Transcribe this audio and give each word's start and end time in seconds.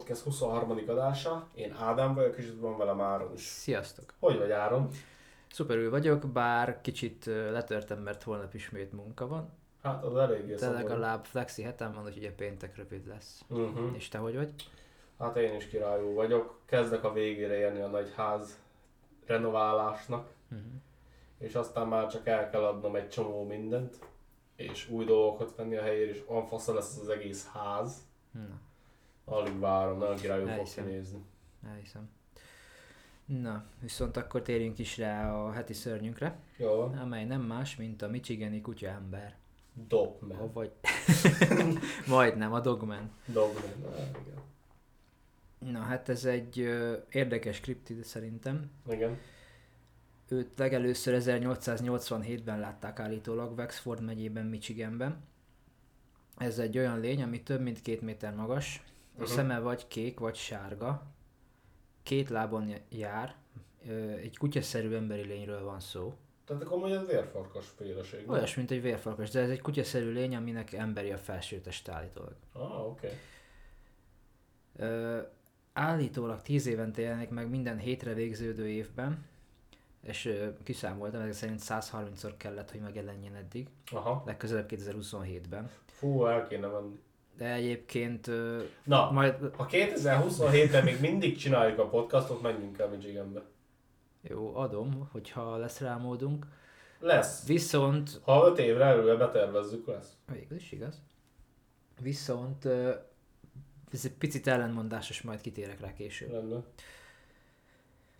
Podcast 0.00 0.22
23. 0.22 0.70
adása. 0.88 1.48
Én 1.54 1.72
Ádám 1.72 2.14
vagyok, 2.14 2.36
és 2.38 2.44
itt 2.44 2.60
van 2.60 2.76
velem 2.76 3.00
Áron 3.00 3.32
is. 3.32 3.40
Sziasztok! 3.40 4.14
Hogy 4.18 4.38
vagy 4.38 4.50
Áron? 4.50 4.88
Szuperül 5.52 5.90
vagyok, 5.90 6.26
bár 6.26 6.80
kicsit 6.80 7.24
letörtem, 7.24 7.98
mert 7.98 8.22
holnap 8.22 8.54
ismét 8.54 8.92
munka 8.92 9.26
van. 9.26 9.50
Hát 9.82 10.04
az 10.04 10.16
eléggé 10.16 10.54
De 10.54 10.70
legalább 10.70 11.24
flexi 11.24 11.62
hetem 11.62 11.92
van, 11.92 12.04
úgyhogy 12.04 12.32
péntek 12.32 12.76
rövid 12.76 13.06
lesz. 13.06 13.44
Uh-huh. 13.48 13.96
És 13.96 14.08
te 14.08 14.18
hogy 14.18 14.36
vagy? 14.36 14.52
Hát 15.18 15.36
én 15.36 15.54
is 15.56 15.66
királyú 15.68 16.14
vagyok. 16.14 16.58
Kezdek 16.64 17.04
a 17.04 17.12
végére 17.12 17.56
érni 17.56 17.80
a 17.80 17.88
nagy 17.88 18.12
ház 18.16 18.58
renoválásnak, 19.26 20.28
Uh-huh. 20.52 20.66
és 21.38 21.54
aztán 21.54 21.86
már 21.86 22.10
csak 22.10 22.26
el 22.26 22.50
kell 22.50 22.64
adnom 22.64 22.94
egy 22.96 23.08
csomó 23.08 23.44
mindent, 23.46 23.98
és 24.56 24.88
új 24.88 25.04
dolgokat 25.04 25.56
venni 25.56 25.76
a 25.76 25.82
helyére, 25.82 26.10
és 26.10 26.22
olyan 26.26 26.46
fasza 26.46 26.74
lesz 26.74 26.98
az 27.00 27.08
egész 27.08 27.48
ház. 27.52 28.08
Na, 28.32 28.40
Alig 29.30 29.58
várom, 29.58 29.98
nagyon 29.98 30.16
királyú 30.16 30.46
fog 30.46 30.68
kinézni. 30.74 31.18
elhiszem. 31.68 32.08
Na, 33.24 33.64
viszont 33.80 34.16
akkor 34.16 34.42
térjünk 34.42 34.78
is 34.78 34.98
rá 34.98 35.34
a 35.34 35.52
heti 35.52 35.72
szörnyünkre, 35.72 36.38
Jó 36.56 36.82
amely 36.82 37.24
nem 37.24 37.40
más, 37.40 37.76
mint 37.76 38.02
a 38.02 38.08
Michigani 38.08 38.60
kutya 38.60 38.88
ember. 38.88 39.36
Dogman. 39.88 40.52
Vagy... 40.52 40.72
Majdnem, 42.06 42.52
a 42.52 42.60
Dogman. 42.60 43.10
Dogman. 43.26 43.62
Ah, 43.84 43.98
igen. 43.98 44.42
Na 45.72 45.78
hát 45.78 46.08
ez 46.08 46.24
egy 46.24 46.60
ö, 46.60 46.96
érdekes 47.10 47.60
kriptid 47.60 48.04
szerintem. 48.04 48.70
Igen. 48.88 49.18
Őt 50.28 50.58
legelőször 50.58 51.22
1887-ben 51.24 52.58
látták 52.58 52.98
állítólag 53.00 53.58
Wexford 53.58 54.02
megyében, 54.02 54.46
Michiganben. 54.46 55.24
Ez 56.36 56.58
egy 56.58 56.78
olyan 56.78 57.00
lény, 57.00 57.22
ami 57.22 57.42
több 57.42 57.60
mint 57.60 57.82
két 57.82 58.00
méter 58.00 58.34
magas, 58.34 58.82
a 59.20 59.22
Mhm. 59.22 59.32
szeme 59.32 59.58
vagy 59.58 59.86
kék, 59.88 60.18
vagy 60.18 60.34
sárga, 60.34 61.02
két 62.02 62.28
lábon 62.28 62.72
jár, 62.88 63.34
egy 64.16 64.36
kutyaszerű 64.38 64.94
emberi 64.94 65.22
lényről 65.22 65.64
van 65.64 65.80
szó. 65.80 66.14
Tehát 66.44 66.62
akkor 66.62 66.78
mondja, 66.78 67.00
az 67.00 67.06
vérfarkas 67.06 67.66
féleség. 67.76 68.20
nem? 68.26 68.34
Olyas, 68.34 68.54
mint 68.54 68.70
egy 68.70 68.82
vérfarkas, 68.82 69.30
de 69.30 69.40
ez 69.40 69.50
egy 69.50 69.60
kutyaszerű 69.60 70.12
lény, 70.12 70.36
aminek 70.36 70.72
emberi 70.72 71.10
a 71.12 71.18
felsőtest 71.18 71.88
állítólag. 71.88 72.34
Ah, 72.52 72.86
oké. 72.86 73.06
Okay. 73.06 73.18
Ö, 74.76 75.20
állítólag 75.72 76.42
10 76.42 76.66
évente 76.66 77.02
jelenik 77.02 77.28
meg 77.28 77.48
minden 77.50 77.78
hétre 77.78 78.14
végződő 78.14 78.68
évben, 78.68 79.24
és 80.02 80.24
ö, 80.24 80.48
kiszámoltam, 80.62 81.20
ezek 81.20 81.32
szerint 81.32 81.60
130-szor 81.62 82.34
kellett, 82.36 82.70
hogy 82.70 82.80
megjelenjen 82.80 83.34
eddig, 83.34 83.68
Aha. 83.90 84.22
legközelebb 84.26 84.68
2027-ben. 84.68 85.70
Fú, 85.86 86.26
el 86.26 86.46
kéne 86.46 86.66
menni. 86.66 86.98
De 87.36 87.52
egyébként 87.52 88.30
Na, 88.84 89.10
majd... 89.10 89.34
ha 89.56 89.66
2027-ben 89.70 90.84
még 90.84 91.00
mindig 91.00 91.36
csináljuk 91.36 91.78
a 91.78 91.88
podcastot, 91.88 92.42
menjünk 92.42 92.78
el 92.78 92.88
Michiganbe. 92.88 93.42
Jó, 94.22 94.56
adom, 94.56 95.08
hogyha 95.12 95.56
lesz 95.56 95.78
rá 95.78 95.96
módunk. 95.96 96.46
Lesz. 96.98 97.46
Viszont... 97.46 98.20
Ha 98.22 98.46
5 98.46 98.58
évre 98.58 98.84
előre 98.84 99.14
betervezzük, 99.14 99.86
lesz. 99.86 100.12
Végül 100.32 100.56
is 100.56 100.72
igaz. 100.72 101.02
Viszont 102.00 102.64
ez 103.92 104.04
egy 104.04 104.12
picit 104.18 104.46
ellenmondásos, 104.46 105.22
majd 105.22 105.40
kitérek 105.40 105.80
rá 105.80 105.92
később. 105.92 106.30
Rendben. 106.30 106.64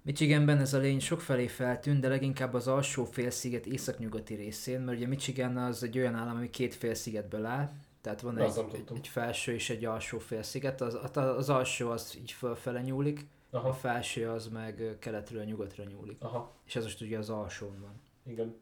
Michiganben 0.03 0.58
ez 0.58 0.75
a 0.75 0.78
lény 0.78 1.00
sokfelé 1.00 1.47
feltűnt, 1.47 2.00
de 2.00 2.08
leginkább 2.08 2.55
az 2.55 2.69
alsó 2.69 3.05
félsziget 3.05 3.66
északnyugati 3.66 4.34
részén, 4.34 4.81
mert 4.81 4.97
ugye 4.97 5.06
Michigan 5.06 5.56
az 5.56 5.83
egy 5.83 5.98
olyan 5.98 6.14
állam, 6.14 6.36
ami 6.36 6.50
két 6.50 6.75
félszigetből 6.75 7.44
áll, 7.44 7.70
tehát 8.01 8.20
van 8.20 8.39
egy, 8.39 8.65
egy, 8.95 9.09
felső 9.09 9.53
és 9.53 9.71
egy 9.71 9.84
alsó 9.84 10.19
félsziget, 10.19 10.81
az, 10.81 10.99
az, 11.16 11.49
alsó 11.49 11.91
az 11.91 12.16
így 12.21 12.33
fölfele 12.33 12.83
nyúlik, 12.83 13.27
a 13.50 13.56
Aha. 13.56 13.72
felső 13.72 14.28
az 14.28 14.49
meg 14.49 14.97
keletről 14.99 15.44
nyugatra 15.44 15.84
nyúlik, 15.84 16.22
Aha. 16.22 16.55
és 16.66 16.77
ez 16.77 16.83
most 16.83 17.00
ugye 17.00 17.19
az 17.19 17.31
alsón 17.31 17.81
van. 17.81 18.00
Igen. 18.27 18.56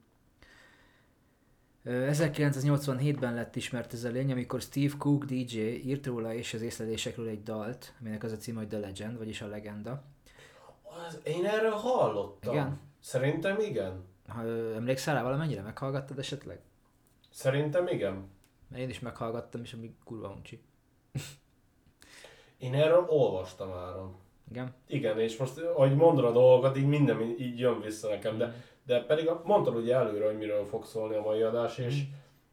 Ö, 1.82 2.09
1987-ben 2.12 3.34
lett 3.34 3.56
ismert 3.56 3.93
ez 3.93 4.04
a 4.04 4.09
lény, 4.09 4.32
amikor 4.32 4.60
Steve 4.60 4.94
Cook 4.99 5.25
DJ 5.25 5.59
írt 5.59 6.06
róla 6.06 6.34
és 6.34 6.55
az 6.55 6.62
észlelésekről 6.62 7.28
egy 7.28 7.43
dalt, 7.43 7.94
aminek 8.00 8.22
az 8.22 8.32
a 8.32 8.37
cím, 8.37 8.56
hogy 8.56 8.69
The 8.69 8.78
Legend, 8.78 9.19
vagyis 9.19 9.41
a 9.41 9.47
legenda. 9.47 10.03
Az, 10.82 11.20
én 11.25 11.47
erről 11.47 11.70
hallottam. 11.70 12.53
Igen? 12.53 12.81
Szerintem 13.00 13.60
igen. 13.60 14.05
Ha, 14.28 14.43
emlékszel 14.75 15.15
rá 15.15 15.22
valamennyire? 15.22 15.62
Meghallgattad 15.62 16.19
esetleg? 16.19 16.60
Szerintem 17.31 17.87
igen. 17.87 18.28
Mert 18.69 18.83
én 18.83 18.89
is 18.89 19.01
meghallgattam, 19.01 19.61
és 19.62 19.73
ami 19.73 19.95
kurva 20.05 20.29
uncsi. 20.29 20.62
Én 22.59 22.75
erről 22.75 23.06
olvastam 23.09 23.73
áron. 23.73 24.17
Igen? 24.51 24.75
Igen, 24.87 25.19
és 25.19 25.37
most, 25.37 25.59
ahogy 25.59 25.95
mondod 25.97 26.25
a 26.25 26.33
dolgokat, 26.33 26.77
így 26.77 26.89
minden 26.89 27.21
így 27.21 27.59
jön 27.59 27.81
vissza 27.81 28.09
nekem, 28.09 28.39
de, 28.39 28.55
de 28.87 29.05
pedig 29.05 29.31
mondtad 29.45 29.77
ugye 29.77 29.95
előre, 29.95 30.27
hogy 30.27 30.39
miről 30.39 30.65
fog 30.65 30.84
szólni 30.84 31.15
a 31.15 31.23
mai 31.23 31.43
adás, 31.43 31.79
és 31.79 32.05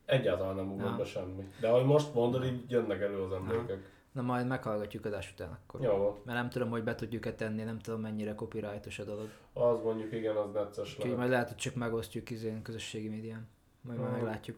egyáltalán 0.05 0.55
nem 0.55 0.71
ugrott 0.71 0.97
be 0.97 1.03
semmi. 1.05 1.49
De 1.59 1.67
ahogy 1.67 1.85
most 1.85 2.13
mondod, 2.13 2.45
így 2.45 2.71
jönnek 2.71 3.01
elő 3.01 3.21
az 3.21 3.31
emlékek. 3.31 3.93
Na 4.11 4.21
majd 4.21 4.47
meghallgatjuk 4.47 5.05
adás 5.05 5.31
után 5.31 5.51
akkor. 5.51 5.81
Jó. 5.81 6.21
Mert 6.25 6.37
nem 6.37 6.49
tudom, 6.49 6.69
hogy 6.69 6.83
be 6.83 6.95
tudjuk-e 6.95 7.33
tenni, 7.33 7.63
nem 7.63 7.79
tudom 7.79 8.01
mennyire 8.01 8.35
copyrightos 8.35 8.99
a 8.99 9.03
dolog. 9.03 9.29
Az 9.53 9.81
mondjuk 9.83 10.13
igen, 10.13 10.35
az 10.35 10.51
necces 10.53 10.89
Úgyhogy 10.89 11.03
lehet. 11.03 11.17
majd 11.17 11.29
lehet, 11.29 11.47
hogy 11.47 11.57
csak 11.57 11.75
megosztjuk 11.75 12.29
izén 12.29 12.61
közösségi 12.61 13.09
médián. 13.09 13.47
Majd, 13.81 13.99
majd 13.99 14.11
meglátjuk. 14.11 14.57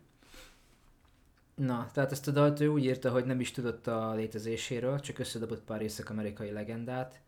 Na, 1.58 1.90
tehát 1.94 2.12
ezt 2.12 2.28
a 2.28 2.32
dalt 2.32 2.60
ő 2.60 2.68
úgy 2.68 2.84
írta, 2.84 3.12
hogy 3.12 3.26
nem 3.26 3.40
is 3.40 3.52
tudott 3.52 3.88
a 3.88 4.14
létezéséről, 4.14 5.00
csak 5.00 5.20
összedobott 5.20 5.64
pár 5.64 5.82
észak-amerikai 5.82 6.52
legendát, 6.52 7.20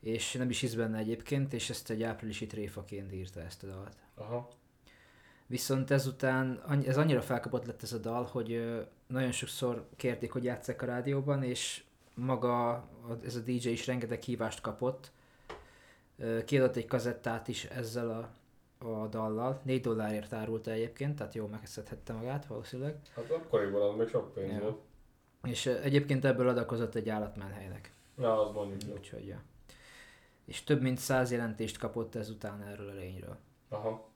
és 0.00 0.32
nem 0.32 0.50
is 0.50 0.60
hisz 0.60 0.74
benne 0.74 0.98
egyébként, 0.98 1.52
és 1.52 1.70
ezt 1.70 1.90
egy 1.90 2.02
áprilisi 2.02 2.46
tréfaként 2.46 3.12
írta 3.12 3.40
ezt 3.40 3.62
a 3.62 3.66
dalt. 3.66 3.96
Aha. 4.14 4.48
Viszont 5.46 5.90
ezután 5.90 6.62
ez 6.86 6.96
annyira 6.96 7.22
felkapott 7.22 7.66
lett 7.66 7.82
ez 7.82 7.92
a 7.92 7.98
dal, 7.98 8.24
hogy 8.24 8.78
nagyon 9.06 9.32
sokszor 9.32 9.88
kérték, 9.96 10.32
hogy 10.32 10.44
játsszák 10.44 10.82
a 10.82 10.86
rádióban, 10.86 11.42
és 11.42 11.84
maga 12.14 12.84
ez 13.24 13.36
a 13.36 13.40
DJ 13.40 13.68
is 13.68 13.86
rengeteg 13.86 14.22
hívást 14.22 14.60
kapott. 14.60 15.10
Kiadott 16.44 16.76
egy 16.76 16.86
kazettát 16.86 17.48
is 17.48 17.64
ezzel 17.64 18.10
a, 18.10 18.30
a 18.84 19.06
dallal. 19.06 19.60
4 19.64 19.80
dollárért 19.80 20.32
árulta 20.32 20.70
egyébként, 20.70 21.16
tehát 21.16 21.34
jól 21.34 21.48
megszedhette 21.48 22.12
magát 22.12 22.46
valószínűleg. 22.46 22.96
Hát 23.14 23.30
akkoriban 23.30 23.90
az 23.90 23.96
még 23.96 24.08
sok 24.08 24.32
pénz 24.34 24.52
Ja. 24.52 24.60
volt. 24.60 24.78
És 25.42 25.66
egyébként 25.66 26.24
ebből 26.24 26.48
adakozott 26.48 26.94
egy 26.94 27.08
állatmenhelynek. 27.08 27.92
Na, 28.14 28.46
az 28.46 28.52
mondjuk. 28.54 28.96
Úgyhogy, 28.96 29.26
ja. 29.26 29.42
És 30.44 30.64
több 30.64 30.80
mint 30.80 30.98
száz 30.98 31.30
jelentést 31.30 31.78
kapott 31.78 32.14
ezután 32.14 32.62
erről 32.62 32.88
a 32.88 32.92
lényről. 32.92 33.36
Aha. 33.68 34.08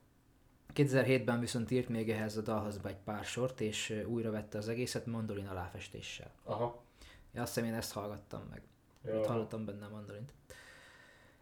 2007-ben 0.75 1.41
viszont 1.41 1.71
írt 1.71 1.89
még 1.89 2.11
ehhez 2.11 2.37
a 2.37 2.41
dalhoz 2.41 2.79
be 2.79 2.89
egy 2.89 2.97
pár 3.05 3.25
sort, 3.25 3.61
és 3.61 4.03
újra 4.07 4.31
vette 4.31 4.59
az 4.59 4.69
egészet 4.69 5.07
mandolin 5.07 5.47
aláfestéssel. 5.47 6.31
Aha. 6.45 6.83
Ja, 7.33 7.43
azt 7.43 7.55
hiszem 7.55 7.69
én 7.69 7.75
ezt 7.77 7.93
hallgattam 7.93 8.43
meg. 8.51 8.63
Jó. 9.05 9.19
Itt 9.19 9.27
hallottam 9.27 9.65
benne 9.65 9.87
mandolint. 9.89 10.33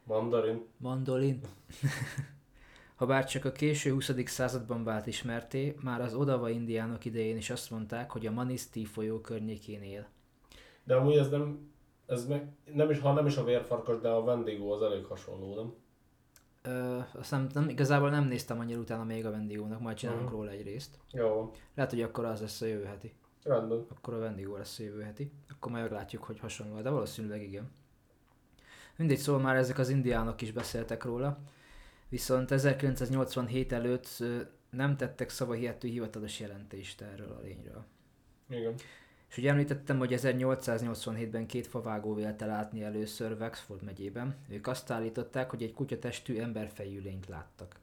Mandarin. 0.04 0.66
Mandolin. 0.76 1.40
Habár 2.94 3.24
csak 3.24 3.44
a 3.44 3.52
késő 3.52 3.92
20. 3.92 4.10
században 4.24 4.84
vált 4.84 5.06
ismerté, 5.06 5.74
már 5.82 6.00
az 6.00 6.14
Odava 6.14 6.48
indiánok 6.48 7.04
idején 7.04 7.36
is 7.36 7.50
azt 7.50 7.70
mondták, 7.70 8.10
hogy 8.10 8.26
a 8.26 8.30
Maniszti 8.32 8.84
folyó 8.84 9.20
környékén 9.20 9.82
él. 9.82 10.06
De 10.84 10.94
amúgy 10.94 11.16
ez 11.16 11.28
nem, 11.30 11.70
ez 12.06 12.26
meg, 12.26 12.46
nem 12.74 12.90
is, 12.90 12.98
ha 12.98 13.12
nem 13.12 13.26
is 13.26 13.36
a 13.36 13.44
vérfarkas, 13.44 14.00
de 14.00 14.08
a 14.08 14.24
vendégó 14.24 14.72
az 14.72 14.82
elég 14.82 15.04
hasonló, 15.04 15.54
nem? 15.54 15.74
Ö, 16.62 16.98
azt 17.12 17.30
nem, 17.30 17.46
nem, 17.54 17.68
igazából 17.68 18.10
nem 18.10 18.24
néztem 18.24 18.58
annyira 18.58 18.80
utána 18.80 19.04
még 19.04 19.26
a 19.26 19.30
vendégónak, 19.30 19.80
majd 19.80 19.96
csinálunk 19.96 20.24
Mhm. 20.24 20.32
róla 20.32 20.50
egy 20.50 20.62
részt. 20.62 20.98
Jó. 21.12 21.52
Lehet, 21.74 21.90
hogy 21.90 22.02
akkor 22.02 22.24
az 22.24 22.40
lesz 22.40 22.60
a 22.60 22.66
jövő 22.66 22.84
heti. 22.84 23.12
Rendben. 23.42 23.86
Akkor 23.96 24.14
a 24.14 24.18
vendégó 24.18 24.56
lesz 24.56 24.78
a 24.78 24.82
jövő 24.82 25.00
heti. 25.02 25.32
Akkor 25.50 25.70
majd 25.72 25.82
meglátjuk, 25.84 26.22
hogy 26.24 26.38
hasonló, 26.38 26.80
de 26.80 26.90
valószínűleg 26.90 27.42
igen. 27.42 27.70
Mindegy, 28.96 29.18
szóval 29.18 29.40
már 29.40 29.56
ezek 29.56 29.78
az 29.78 29.88
indiánok 29.88 30.40
is 30.42 30.52
beszéltek 30.52 31.04
róla. 31.04 31.38
Viszont 32.12 32.50
1987 32.50 33.72
előtt 33.72 34.22
nem 34.70 34.96
tettek 34.96 35.30
szavahihető 35.30 35.88
hivatalos 35.88 36.40
jelentést 36.40 37.00
erről 37.00 37.32
a 37.32 37.40
lényről. 37.42 37.84
Igen. 38.48 38.74
És 39.28 39.36
ugye 39.36 39.50
említettem, 39.50 39.98
hogy 39.98 40.14
1887-ben 40.16 41.46
két 41.46 41.66
favágó 41.66 42.14
vélte 42.14 42.46
látni 42.46 42.82
először 42.82 43.36
Wexford 43.40 43.82
megyében. 43.82 44.36
Ők 44.48 44.66
azt 44.66 44.90
állították, 44.90 45.50
hogy 45.50 45.62
egy 45.62 45.72
kutyatestű 45.72 46.38
emberfejű 46.38 47.00
lényt 47.00 47.28
láttak. 47.28 47.80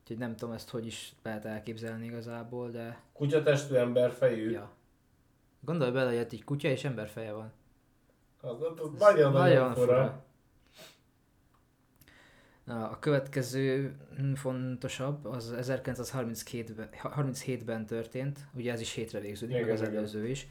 Úgyhogy 0.00 0.18
nem 0.18 0.36
tudom 0.36 0.54
ezt 0.54 0.70
hogy 0.70 0.86
is 0.86 1.14
lehet 1.22 1.44
elképzelni 1.44 2.06
igazából, 2.06 2.70
de 2.70 3.00
Kutyatestű 3.12 3.74
ember 3.74 4.12
fejű. 4.12 4.50
ja. 4.50 4.70
Gondolj 5.60 5.90
bele, 5.90 6.08
hogy 6.08 6.18
egy 6.18 6.44
kutya 6.44 6.68
és 6.68 6.84
emberfeje 6.84 7.32
van. 7.32 7.52
Az, 8.40 8.62
az, 8.62 8.80
az 8.80 8.98
nagyon, 8.98 9.32
nagyon 9.32 9.74
fura. 9.74 10.26
A 12.68 12.98
következő 12.98 13.94
hm, 14.16 14.32
fontosabb, 14.32 15.24
az 15.24 15.54
1937-ben 15.60 16.88
37-ben 17.02 17.86
történt, 17.86 18.38
ugye 18.54 18.72
ez 18.72 18.80
is 18.80 18.92
hétre 18.92 19.20
végződik, 19.20 19.54
meg 19.54 19.64
Igen, 19.64 19.74
az 19.74 19.80
igen. 19.82 19.94
előző 19.96 20.28
is. 20.28 20.46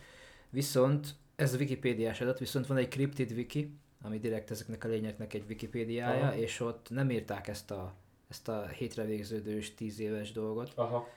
Viszont 0.50 1.08
ez 1.36 1.54
a 1.54 1.58
Wikipédiás 1.58 2.22
adat, 2.22 2.40
viszont 2.40 2.68
van 2.68 2.78
egy 2.78 2.88
Cryptid 2.88 3.32
Wiki, 3.32 3.74
ami 4.02 4.20
direkt 4.20 4.52
ezeknek 4.52 4.84
a 4.84 4.88
lényeknek 4.88 5.34
egy 5.34 5.44
Wikipédiája, 5.50 6.26
Aha. 6.26 6.36
és 6.36 6.60
ott 6.60 6.90
nem 6.90 7.10
írták 7.12 7.48
ezt 7.48 7.72
a, 7.72 7.94
ezt 8.30 8.48
a 8.48 8.68
hétre 8.68 9.06
végződős 9.06 9.74
10 9.74 10.00
éves 10.00 10.32
dolgot, 10.32 10.72
Aha, 10.76 11.08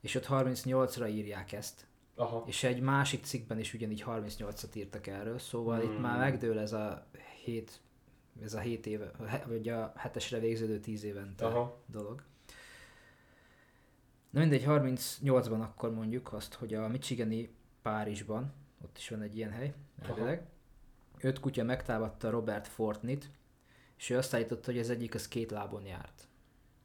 és 0.00 0.14
ott 0.14 0.26
38-ra 0.30 1.08
írják 1.10 1.52
ezt. 1.52 1.86
aha. 2.14 2.44
És 2.46 2.64
egy 2.64 2.80
másik 2.80 3.24
cikkben 3.24 3.58
is 3.58 3.74
ugyanígy 3.74 4.04
38-at 4.06 4.74
írtak 4.76 5.06
erről, 5.06 5.38
szóval 5.38 5.82
itt 5.82 5.90
Hmm. 5.92 6.00
már 6.00 6.18
megdől 6.18 6.58
ez 6.58 6.72
a 6.72 7.06
7, 7.44 7.80
ez 8.42 8.54
a 8.54 8.60
7 8.60 8.86
éve, 8.86 9.10
vagy 9.46 9.68
a 9.68 9.92
hetesre 9.96 10.38
végződő 10.38 10.78
10 10.78 11.04
évente 11.04 11.46
Aha. 11.46 11.82
dolog. 11.86 12.22
Na 14.30 14.40
mindegy, 14.40 14.64
38-ban 14.66 15.60
akkor 15.60 15.94
mondjuk 15.94 16.32
azt, 16.32 16.54
hogy 16.54 16.74
a 16.74 16.88
Michigani 16.88 17.54
Párizsban, 17.82 18.52
ott 18.84 18.98
is 18.98 19.08
van 19.08 19.22
egy 19.22 19.36
ilyen 19.36 19.50
hely, 19.50 19.74
elvileg, 20.02 20.46
öt 21.20 21.40
kutya 21.40 21.64
megtámadta 21.64 22.30
Robert 22.30 22.66
Fortnit, 22.68 23.30
és 23.96 24.10
ő 24.10 24.16
azt 24.16 24.34
állította, 24.34 24.70
hogy 24.70 24.80
az 24.80 24.90
egyik 24.90 25.14
az 25.14 25.28
két 25.28 25.50
lábon 25.50 25.84
járt. 25.84 26.28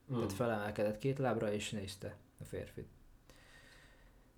Hmm. 0.07 0.17
Tehát 0.17 0.33
felemelkedett 0.33 0.97
két 0.97 1.19
lábra, 1.19 1.51
és 1.51 1.69
nézte 1.71 2.17
a 2.41 2.43
férfit. 2.43 2.87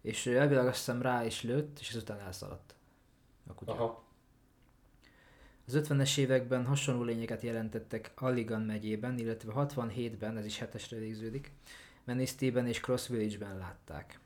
És 0.01 0.25
ő 0.25 0.37
elvileg 0.37 0.67
azt 0.67 0.77
hiszem 0.77 1.01
rá 1.01 1.25
is 1.25 1.43
lőtt, 1.43 1.79
és 1.79 1.89
ezután 1.89 2.19
elszaladt 2.19 2.75
a 3.47 3.53
kutya. 3.53 3.71
Aha. 3.71 4.06
Az 5.67 5.79
50-es 5.83 6.17
években 6.17 6.65
hasonló 6.65 7.03
lényeket 7.03 7.41
jelentettek 7.41 8.11
Alligan 8.15 8.61
megyében, 8.61 9.17
illetve 9.17 9.53
67-ben, 9.55 10.37
ez 10.37 10.45
is 10.45 10.57
hetesre 10.59 10.97
végződik, 10.97 11.51
Menistében 12.03 12.67
és 12.67 12.79
Cross 12.79 13.07
Village-ben 13.07 13.57
látták. 13.57 14.19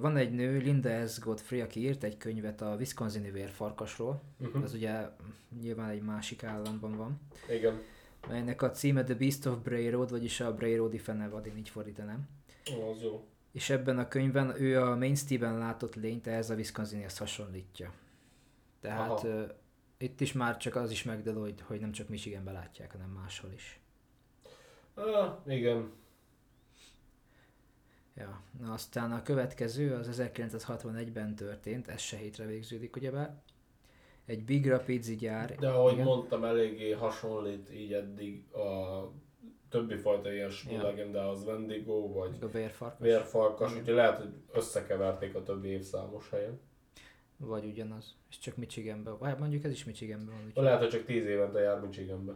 Van 0.00 0.16
egy 0.16 0.32
nő, 0.32 0.58
Linda 0.58 1.06
S. 1.06 1.18
Godfrey, 1.18 1.60
aki 1.60 1.80
írt 1.80 2.02
egy 2.04 2.16
könyvet 2.16 2.60
a 2.60 2.74
Wisconsini 2.78 3.30
vérfarkasról, 3.30 4.22
Uh-huh. 4.40 4.62
ez 4.64 4.74
ugye 4.74 5.08
nyilván 5.60 5.90
egy 5.90 6.02
másik 6.02 6.44
államban 6.44 6.96
van, 6.96 7.20
Igen. 7.50 7.80
melynek 8.28 8.62
a 8.62 8.70
címe 8.70 9.04
The 9.04 9.14
Beast 9.14 9.46
of 9.46 9.58
Bray 9.62 9.88
Road, 9.88 10.10
vagyis 10.10 10.40
a 10.40 10.54
Bray 10.54 10.76
Roadi 10.76 10.98
Fenevad, 10.98 11.46
én 11.46 11.56
így 11.56 11.68
fordítanám. 11.68 12.28
Ó, 12.76 12.90
az 12.90 13.02
jó. 13.02 13.24
És 13.52 13.70
ebben 13.70 13.98
a 13.98 14.08
könyvben 14.08 14.60
ő 14.62 14.80
a 14.82 14.96
Mainstream-ben 14.96 15.58
látott 15.58 15.94
lényt 15.94 16.26
ehhez 16.26 16.50
a 16.50 16.54
Wisconsinihez 16.54 17.18
hasonlítja. 17.18 17.92
Tehát 18.82 19.24
Aha. 19.24 19.46
itt 19.98 20.20
is 20.20 20.32
már 20.32 20.56
csak 20.56 20.74
az 20.74 20.90
is 20.90 21.02
megdől, 21.02 21.40
hogy, 21.40 21.60
hogy 21.60 21.80
nem 21.80 21.92
csak 21.92 22.08
Michiganben 22.08 22.54
látják, 22.54 22.92
hanem 22.92 23.10
máshol 23.10 23.50
is. 23.52 23.80
Ah, 24.94 25.36
igen. 25.46 25.92
Ja. 28.14 28.42
Na 28.60 28.72
aztán 28.72 29.12
a 29.12 29.22
következő 29.22 29.94
az 29.94 30.20
1961-ben 30.22 31.34
történt, 31.34 31.88
ez 31.88 32.00
se 32.00 32.16
hétre 32.16 32.46
végződik 32.46 32.96
ugyebár. 32.96 33.42
Egy 34.24 34.44
Big 34.44 34.68
Rapids 34.68 35.16
gyár. 35.16 35.54
De 35.54 35.68
ahogy 35.68 35.92
igen. 35.92 36.04
mondtam, 36.04 36.44
eléggé 36.44 36.90
hasonlít 36.90 37.72
így 37.74 37.92
eddig 37.92 38.52
a 38.52 39.02
többi 39.68 39.96
fajta 39.96 40.32
ilyen 40.32 40.50
Ja. 40.66 40.72
ja. 40.72 40.82
legendához, 40.82 41.44
Wendigo 41.44 42.12
vagy 42.12 42.36
a 42.40 42.46
vérfarkas. 42.46 43.06
vérfarkas, 43.06 43.72
úgyhogy 43.76 43.94
lehet, 43.94 44.18
hogy 44.18 44.32
összekeverték 44.52 45.34
a 45.34 45.42
többi 45.42 45.68
évszámos 45.68 46.30
helyen. 46.30 46.60
Vagy 47.44 47.64
ugyanaz. 47.64 48.16
És 48.30 48.38
csak 48.38 48.56
Michiganben. 48.56 49.18
Vagy 49.18 49.38
mondjuk 49.38 49.64
ez 49.64 49.70
is 49.70 49.84
Michiganben 49.84 50.34
van. 50.34 50.46
Úgyhogy 50.46 50.62
lehet, 50.62 50.78
hogy 50.78 50.88
csak 50.88 51.04
10 51.04 51.24
évente 51.24 51.60
jár 51.60 51.80
Michiganbe. 51.80 52.32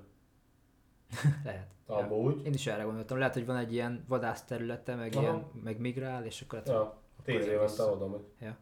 lehet. 1.44 1.70
Amúgy. 1.86 2.46
Én 2.46 2.52
is 2.52 2.66
erre 2.66 2.82
gondoltam. 2.82 3.18
Lehet, 3.18 3.34
hogy 3.34 3.46
van 3.46 3.56
egy 3.56 3.72
ilyen 3.72 4.04
vadászterülete, 4.08 4.94
meg, 4.94 5.12
Aha. 5.14 5.22
ilyen, 5.22 5.46
meg 5.64 5.78
migrál, 5.78 6.24
és 6.24 6.40
akkor 6.40 6.58
hát 6.58 6.68
Ja, 6.68 6.98
10 7.24 7.44
jön 7.44 7.54
évente 7.54 7.82
oda 7.82 8.08
megy. 8.08 8.54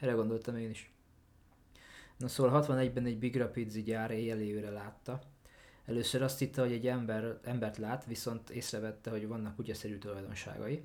Erre 0.00 0.12
gondoltam 0.12 0.56
én 0.56 0.70
is. 0.70 0.92
Na 2.16 2.28
szóval 2.28 2.64
61-ben 2.68 3.06
egy 3.06 3.18
Big 3.18 3.36
Rapids 3.36 3.82
gyár 3.82 4.10
éjjelőre 4.10 4.70
látta. 4.70 5.20
Először 5.84 6.22
azt 6.22 6.38
hitte, 6.38 6.60
hogy 6.60 6.72
egy 6.72 6.86
ember, 6.86 7.38
embert 7.42 7.76
lát, 7.76 8.04
viszont 8.04 8.50
észrevette, 8.50 9.10
hogy 9.10 9.28
vannak 9.28 9.56
kutyaszerű 9.56 9.98
tulajdonságai. 9.98 10.82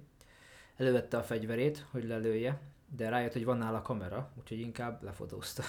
Elővette 0.76 1.18
a 1.18 1.24
fegyverét, 1.24 1.86
hogy 1.92 2.04
lelője, 2.04 2.60
de 2.96 3.10
rájött, 3.10 3.34
hogy 3.34 3.46
van 3.46 3.58
nála 3.58 3.82
kamera, 3.82 4.32
úgyhogy 4.40 4.60
inkább 4.60 5.04
lefotózta. 5.04 5.64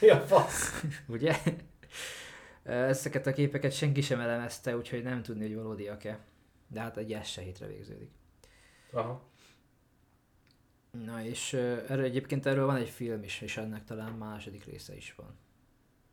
Ja, 0.00 0.20
fasz. 0.20 0.84
Ugye? 1.08 1.36
Ezeket 2.62 3.26
a 3.26 3.32
képeket 3.32 3.72
senki 3.72 4.00
sem 4.00 4.20
elemezte, 4.20 4.76
úgyhogy 4.76 5.02
nem 5.02 5.22
tudni, 5.22 5.46
hogy 5.46 5.54
valódiak-e. 5.54 6.18
De 6.68 6.80
hát 6.80 6.96
egy 6.96 7.12
ez 7.12 7.26
se 7.26 7.40
hétre 7.40 7.66
végződik. 7.66 8.10
Aha. 8.92 9.22
Na 11.04 11.22
és 11.24 11.52
erről 11.52 12.04
egyébként 12.04 12.46
erről 12.46 12.66
van 12.66 12.76
egy 12.76 12.88
film 12.88 13.22
is, 13.22 13.40
és 13.40 13.56
ennek 13.56 13.84
talán 13.84 14.12
második 14.12 14.64
része 14.64 14.96
is 14.96 15.14
van. 15.14 15.38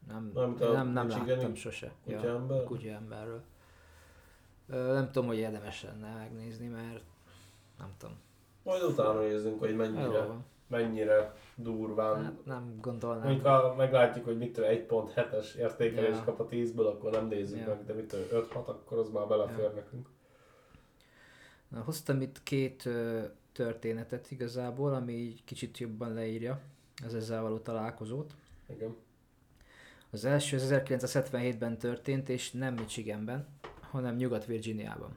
Nem, 0.07 0.31
nem, 0.33 0.87
nem 0.87 1.05
Michigani 1.05 1.31
láttam 1.31 1.55
sose. 1.55 1.91
kutyaember? 2.03 2.57
Ja, 2.57 2.63
kutyaemberről. 2.63 3.43
Nem 4.65 5.05
tudom, 5.11 5.27
hogy 5.27 5.37
érdemes 5.37 5.83
lenne 5.83 6.15
megnézni, 6.15 6.67
mert 6.67 7.03
nem 7.77 7.93
tudom. 7.97 8.15
Majd 8.63 8.83
utána 8.83 9.19
nézzünk, 9.19 9.59
hogy 9.59 9.69
Jó 9.69 9.75
mennyire, 9.75 10.25
van. 10.25 10.45
mennyire 10.67 11.35
durván. 11.55 12.23
Hát 12.23 12.45
nem 12.45 12.77
gondolnám. 12.81 13.23
Mondjuk 13.23 13.45
ha 13.45 13.75
meglátjuk, 13.75 14.25
hogy 14.25 14.37
mit 14.37 14.53
tudom, 14.53 14.69
1.7-es 14.69 15.55
értékelés 15.55 16.15
Ja. 16.15 16.23
kap 16.23 16.39
a 16.39 16.47
10-ből, 16.47 16.85
akkor 16.87 17.11
nem 17.11 17.27
nézzük 17.27 17.59
Ja. 17.59 17.67
meg, 17.67 17.85
de 17.85 17.93
mit 17.93 18.05
tudom, 18.05 18.25
5-6, 18.31 18.67
akkor 18.67 18.97
az 18.97 19.09
már 19.09 19.27
belefér 19.27 19.63
Ja. 19.63 19.69
nekünk. 19.75 20.07
Na, 21.67 21.81
hoztam 21.81 22.21
itt 22.21 22.43
két 22.43 22.85
ö, 22.85 23.21
történetet 23.53 24.31
igazából, 24.31 24.93
ami 24.93 25.13
így 25.13 25.43
kicsit 25.43 25.77
jobban 25.77 26.13
leírja 26.13 26.59
az 27.05 27.15
ezzel 27.15 27.41
való 27.41 27.57
találkozót. 27.57 28.33
Igen. 28.69 28.95
Az 30.11 30.25
első 30.25 30.55
az 30.57 30.71
1977-ben 30.71 31.77
történt, 31.77 32.29
és 32.29 32.51
nem 32.51 32.73
Michiganben, 32.73 33.47
hanem 33.91 34.15
Nyugat-Virginiában. 34.15 35.15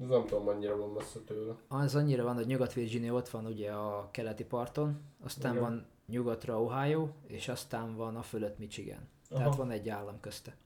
Ez 0.00 0.08
nem 0.08 0.26
tudom, 0.26 0.44
mennyire 0.44 0.74
van 0.74 0.90
messze 0.90 1.18
tőle. 1.20 1.54
Az 1.68 1.94
annyira 1.94 2.24
van, 2.24 2.34
hogy 2.34 2.46
Nyugat-Virginia 2.46 3.12
ott 3.12 3.28
van 3.28 3.46
ugye 3.46 3.72
a 3.72 4.08
keleti 4.10 4.44
parton, 4.44 5.00
aztán 5.24 5.52
Igen. 5.52 5.64
van 5.64 5.86
nyugatra 6.06 6.62
Ohio, 6.62 7.08
és 7.26 7.48
aztán 7.48 7.96
van 7.96 8.16
a 8.16 8.22
fölött 8.22 8.58
Michigan. 8.58 9.08
Tehát 9.28 9.46
Aha. 9.46 9.56
van 9.56 9.70
egy 9.70 9.88
állam 9.88 10.20
közte. 10.20 10.56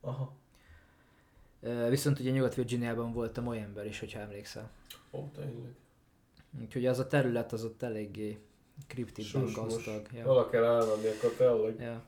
Aha. 0.00 0.32
Viszont 1.88 2.18
ugye 2.18 2.30
Nyugat-Virginiában 2.30 3.12
volt 3.12 3.38
a 3.38 3.54
ember 3.54 3.86
is, 3.86 4.00
hogyha 4.00 4.20
emlékszel. 4.20 4.70
Ó, 5.10 5.28
tényleg. 5.34 5.74
Úgyhogy 6.60 6.86
az 6.86 6.98
a 6.98 7.06
terület 7.06 7.52
az 7.52 7.64
ott 7.64 7.82
eléggé 7.82 8.38
mus. 9.14 9.54
gazdag. 9.54 10.06
Ja. 10.12 10.26
Oda 10.26 10.48
kell 10.48 10.64
elmenni, 10.64 11.06
akkor 11.06 11.30
tényleg. 11.30 11.80
Ja. 11.80 12.02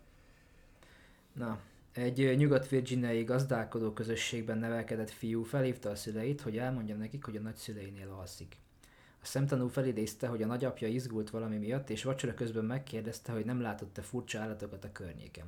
Na, 1.32 1.58
egy 1.92 2.20
ö, 2.20 2.34
nyugat-virginiai 2.34 3.24
gazdálkodó 3.24 3.92
közösségben 3.92 4.58
nevelkedett 4.58 5.10
fiú 5.10 5.42
felhívta 5.42 5.90
a 5.90 5.94
szüleit, 5.94 6.40
hogy 6.40 6.58
elmondja 6.58 6.96
nekik, 6.96 7.24
hogy 7.24 7.36
a 7.36 7.40
nagyszüleinél 7.40 8.16
alszik. 8.20 8.56
A 9.22 9.26
szemtanú 9.26 9.68
felidézte, 9.68 10.26
hogy 10.26 10.42
a 10.42 10.46
nagyapja 10.46 10.88
izgult 10.88 11.30
valami 11.30 11.56
miatt, 11.56 11.90
és 11.90 12.02
vacsora 12.02 12.34
közben 12.34 12.64
megkérdezte, 12.64 13.32
hogy 13.32 13.44
nem 13.44 13.60
látott-e 13.60 14.02
furcsa 14.02 14.40
állatokat 14.40 14.84
a 14.84 14.92
környéken. 14.92 15.46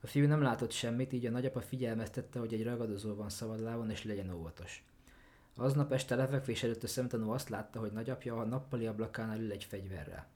A 0.00 0.06
fiú 0.06 0.26
nem 0.26 0.42
látott 0.42 0.70
semmit, 0.70 1.12
így 1.12 1.26
a 1.26 1.30
nagyapa 1.30 1.60
figyelmeztette, 1.60 2.38
hogy 2.38 2.54
egy 2.54 2.64
ragadozó 2.64 3.14
van 3.14 3.28
szabadlábon, 3.28 3.90
és 3.90 4.04
legyen 4.04 4.32
óvatos. 4.32 4.84
Aznap 5.56 5.92
este 5.92 6.14
lefekvés 6.14 6.62
előtt 6.62 6.82
a 6.82 6.86
szemtanú 6.86 7.30
azt 7.30 7.48
látta, 7.48 7.80
hogy 7.80 7.92
nagyapja 7.92 8.36
a 8.36 8.44
nappali 8.44 8.86
ablakánál 8.86 9.40
ül 9.40 9.50
egy 9.50 9.64
fegyverrel. 9.64 10.26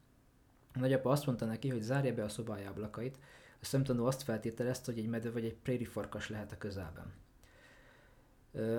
A 0.74 0.78
nagyapa 0.78 1.10
azt 1.10 1.26
mondta 1.26 1.44
neki, 1.44 1.68
hogy 1.68 1.82
zárja 1.82 2.14
be 2.14 2.24
a 2.24 2.28
szobája 2.28 2.70
ablakait, 2.70 3.18
a 3.60 3.64
szemtanú 3.64 4.04
azt 4.04 4.22
feltételezte, 4.22 4.92
hogy 4.92 5.02
egy 5.02 5.08
medve 5.08 5.30
vagy 5.30 5.44
egy 5.44 5.54
préri 5.54 5.84
farkas 5.84 6.28
lehet 6.28 6.52
a 6.52 6.58
közelben. 6.58 7.12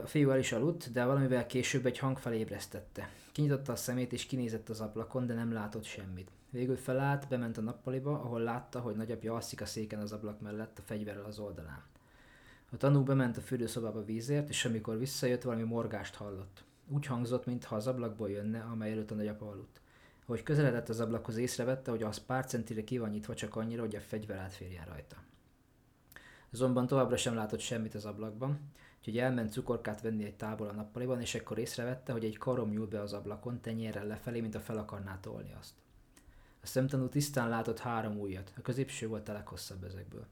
A 0.04 0.08
fiú 0.08 0.30
el 0.30 0.40
is 0.40 0.52
aludt, 0.52 0.92
de 0.92 1.06
valamivel 1.06 1.46
később 1.46 1.86
egy 1.86 1.98
hang 1.98 2.18
felébresztette. 2.18 3.10
Kinyitotta 3.32 3.72
a 3.72 3.76
szemét 3.76 4.14
és 4.14 4.26
kinézett 4.26 4.70
az 4.70 4.82
ablakon, 4.82 5.26
de 5.26 5.34
nem 5.34 5.54
látott 5.54 5.84
semmit. 5.84 6.32
Végül 6.50 6.76
felállt, 6.76 7.28
bement 7.28 7.58
a 7.58 7.62
nappaliba, 7.62 8.12
ahol 8.12 8.42
látta, 8.42 8.80
hogy 8.80 8.96
nagyapja 8.96 9.34
alszik 9.34 9.62
a 9.62 9.66
széken 9.66 10.00
az 10.00 10.12
ablak 10.12 10.42
mellett 10.42 10.80
a 10.80 10.82
fegyverrel 10.86 11.24
az 11.24 11.40
oldalán. 11.40 11.84
A 12.72 12.78
tanú 12.78 13.04
bement 13.04 13.38
a 13.38 13.42
fürdőszobába 13.42 14.06
vízért, 14.06 14.50
és 14.50 14.66
amikor 14.66 14.98
visszajött, 14.98 15.42
valami 15.42 15.64
morgást 15.64 16.16
hallott. 16.16 16.64
Úgy 16.88 17.06
hangzott, 17.06 17.46
mintha 17.46 17.76
az 17.76 17.88
ablakból 17.88 18.30
jönne, 18.30 18.62
amely 18.62 18.92
előtt 18.92 19.12
a 19.12 19.16
nagyapa 19.16 19.50
aludt. 19.50 19.82
Ahogy 20.30 20.44
közeledett 20.44 20.90
az 20.90 21.00
ablakhoz, 21.00 21.38
észrevette, 21.38 21.92
hogy 21.92 22.04
az 22.04 22.26
pár 22.26 22.46
centire 22.46 22.84
ki 22.84 22.98
van 22.98 23.10
nyitva 23.10 23.34
csak 23.34 23.56
annyira, 23.56 23.82
hogy 23.82 23.96
a 23.96 24.02
fegyver 24.02 24.38
átférjen 24.38 24.86
rajta. 24.86 25.16
Azonban 26.52 26.88
továbbra 26.88 27.18
sem 27.18 27.36
látott 27.36 27.60
semmit 27.60 27.96
az 27.96 28.06
ablakban, 28.06 28.60
úgyhogy 28.98 29.18
elment 29.18 29.52
cukorkát 29.52 30.02
venni 30.02 30.24
egy 30.24 30.36
távol 30.36 30.68
a 30.68 30.74
nappaliban, 30.74 31.22
és 31.22 31.36
ekkor 31.36 31.58
észrevette, 31.58 32.12
hogy 32.12 32.26
egy 32.26 32.38
karom 32.38 32.70
nyúl 32.70 32.88
be 32.88 33.02
az 33.02 33.14
ablakon, 33.14 33.62
tenyérrel 33.62 34.06
lefelé, 34.06 34.42
mint 34.42 34.56
a 34.56 34.60
fel 34.60 34.78
akarná 34.78 35.20
tolni 35.20 35.54
azt. 35.60 35.74
A 36.62 36.66
szemtanú 36.66 37.08
tisztán 37.08 37.50
látott 37.50 37.80
három 37.80 38.20
ujjat, 38.20 38.54
a 38.58 38.62
középső 38.62 39.08
volt 39.08 39.30
a 39.30 39.34
leghosszabb 39.34 39.84
ezekből. 39.84 40.28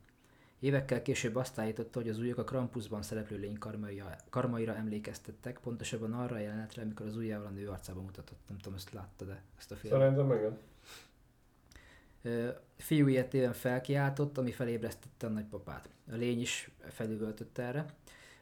Évekkel 0.65 1.01
később 1.01 1.35
azt 1.35 1.59
állította, 1.59 1.99
hogy 1.99 2.09
az 2.09 2.17
ujjak 2.17 2.37
a 2.37 2.43
Krampusban 2.43 3.01
szereplő 3.01 3.37
lény 3.37 3.57
karmaira, 3.57 4.15
karmaira 4.29 4.75
emlékeztettek, 4.75 5.59
pontosabban 5.59 6.13
arra 6.13 6.35
a 6.35 6.39
jelenetre, 6.39 6.81
amikor 6.81 7.05
az 7.05 7.15
ujjával 7.15 7.45
a 7.45 7.49
nő 7.49 7.67
arcába 7.69 8.01
mutatott. 8.01 8.39
Nem 8.47 8.57
tudom, 8.57 8.77
ezt 8.77 8.91
látta, 8.91 9.25
de 9.25 9.41
ezt 9.57 9.71
a 9.71 9.75
filmet. 9.75 9.99
Szerintem 9.99 10.37
igen. 10.37 10.57
Fiú 12.77 13.07
ilyetében 13.07 13.53
felkiáltott, 13.53 14.37
ami 14.37 14.51
felébresztette 14.51 15.27
a 15.27 15.29
nagypapát. 15.29 15.89
A 16.11 16.15
lény 16.15 16.41
is 16.41 16.71
felüvöltött 16.87 17.57
erre. 17.57 17.85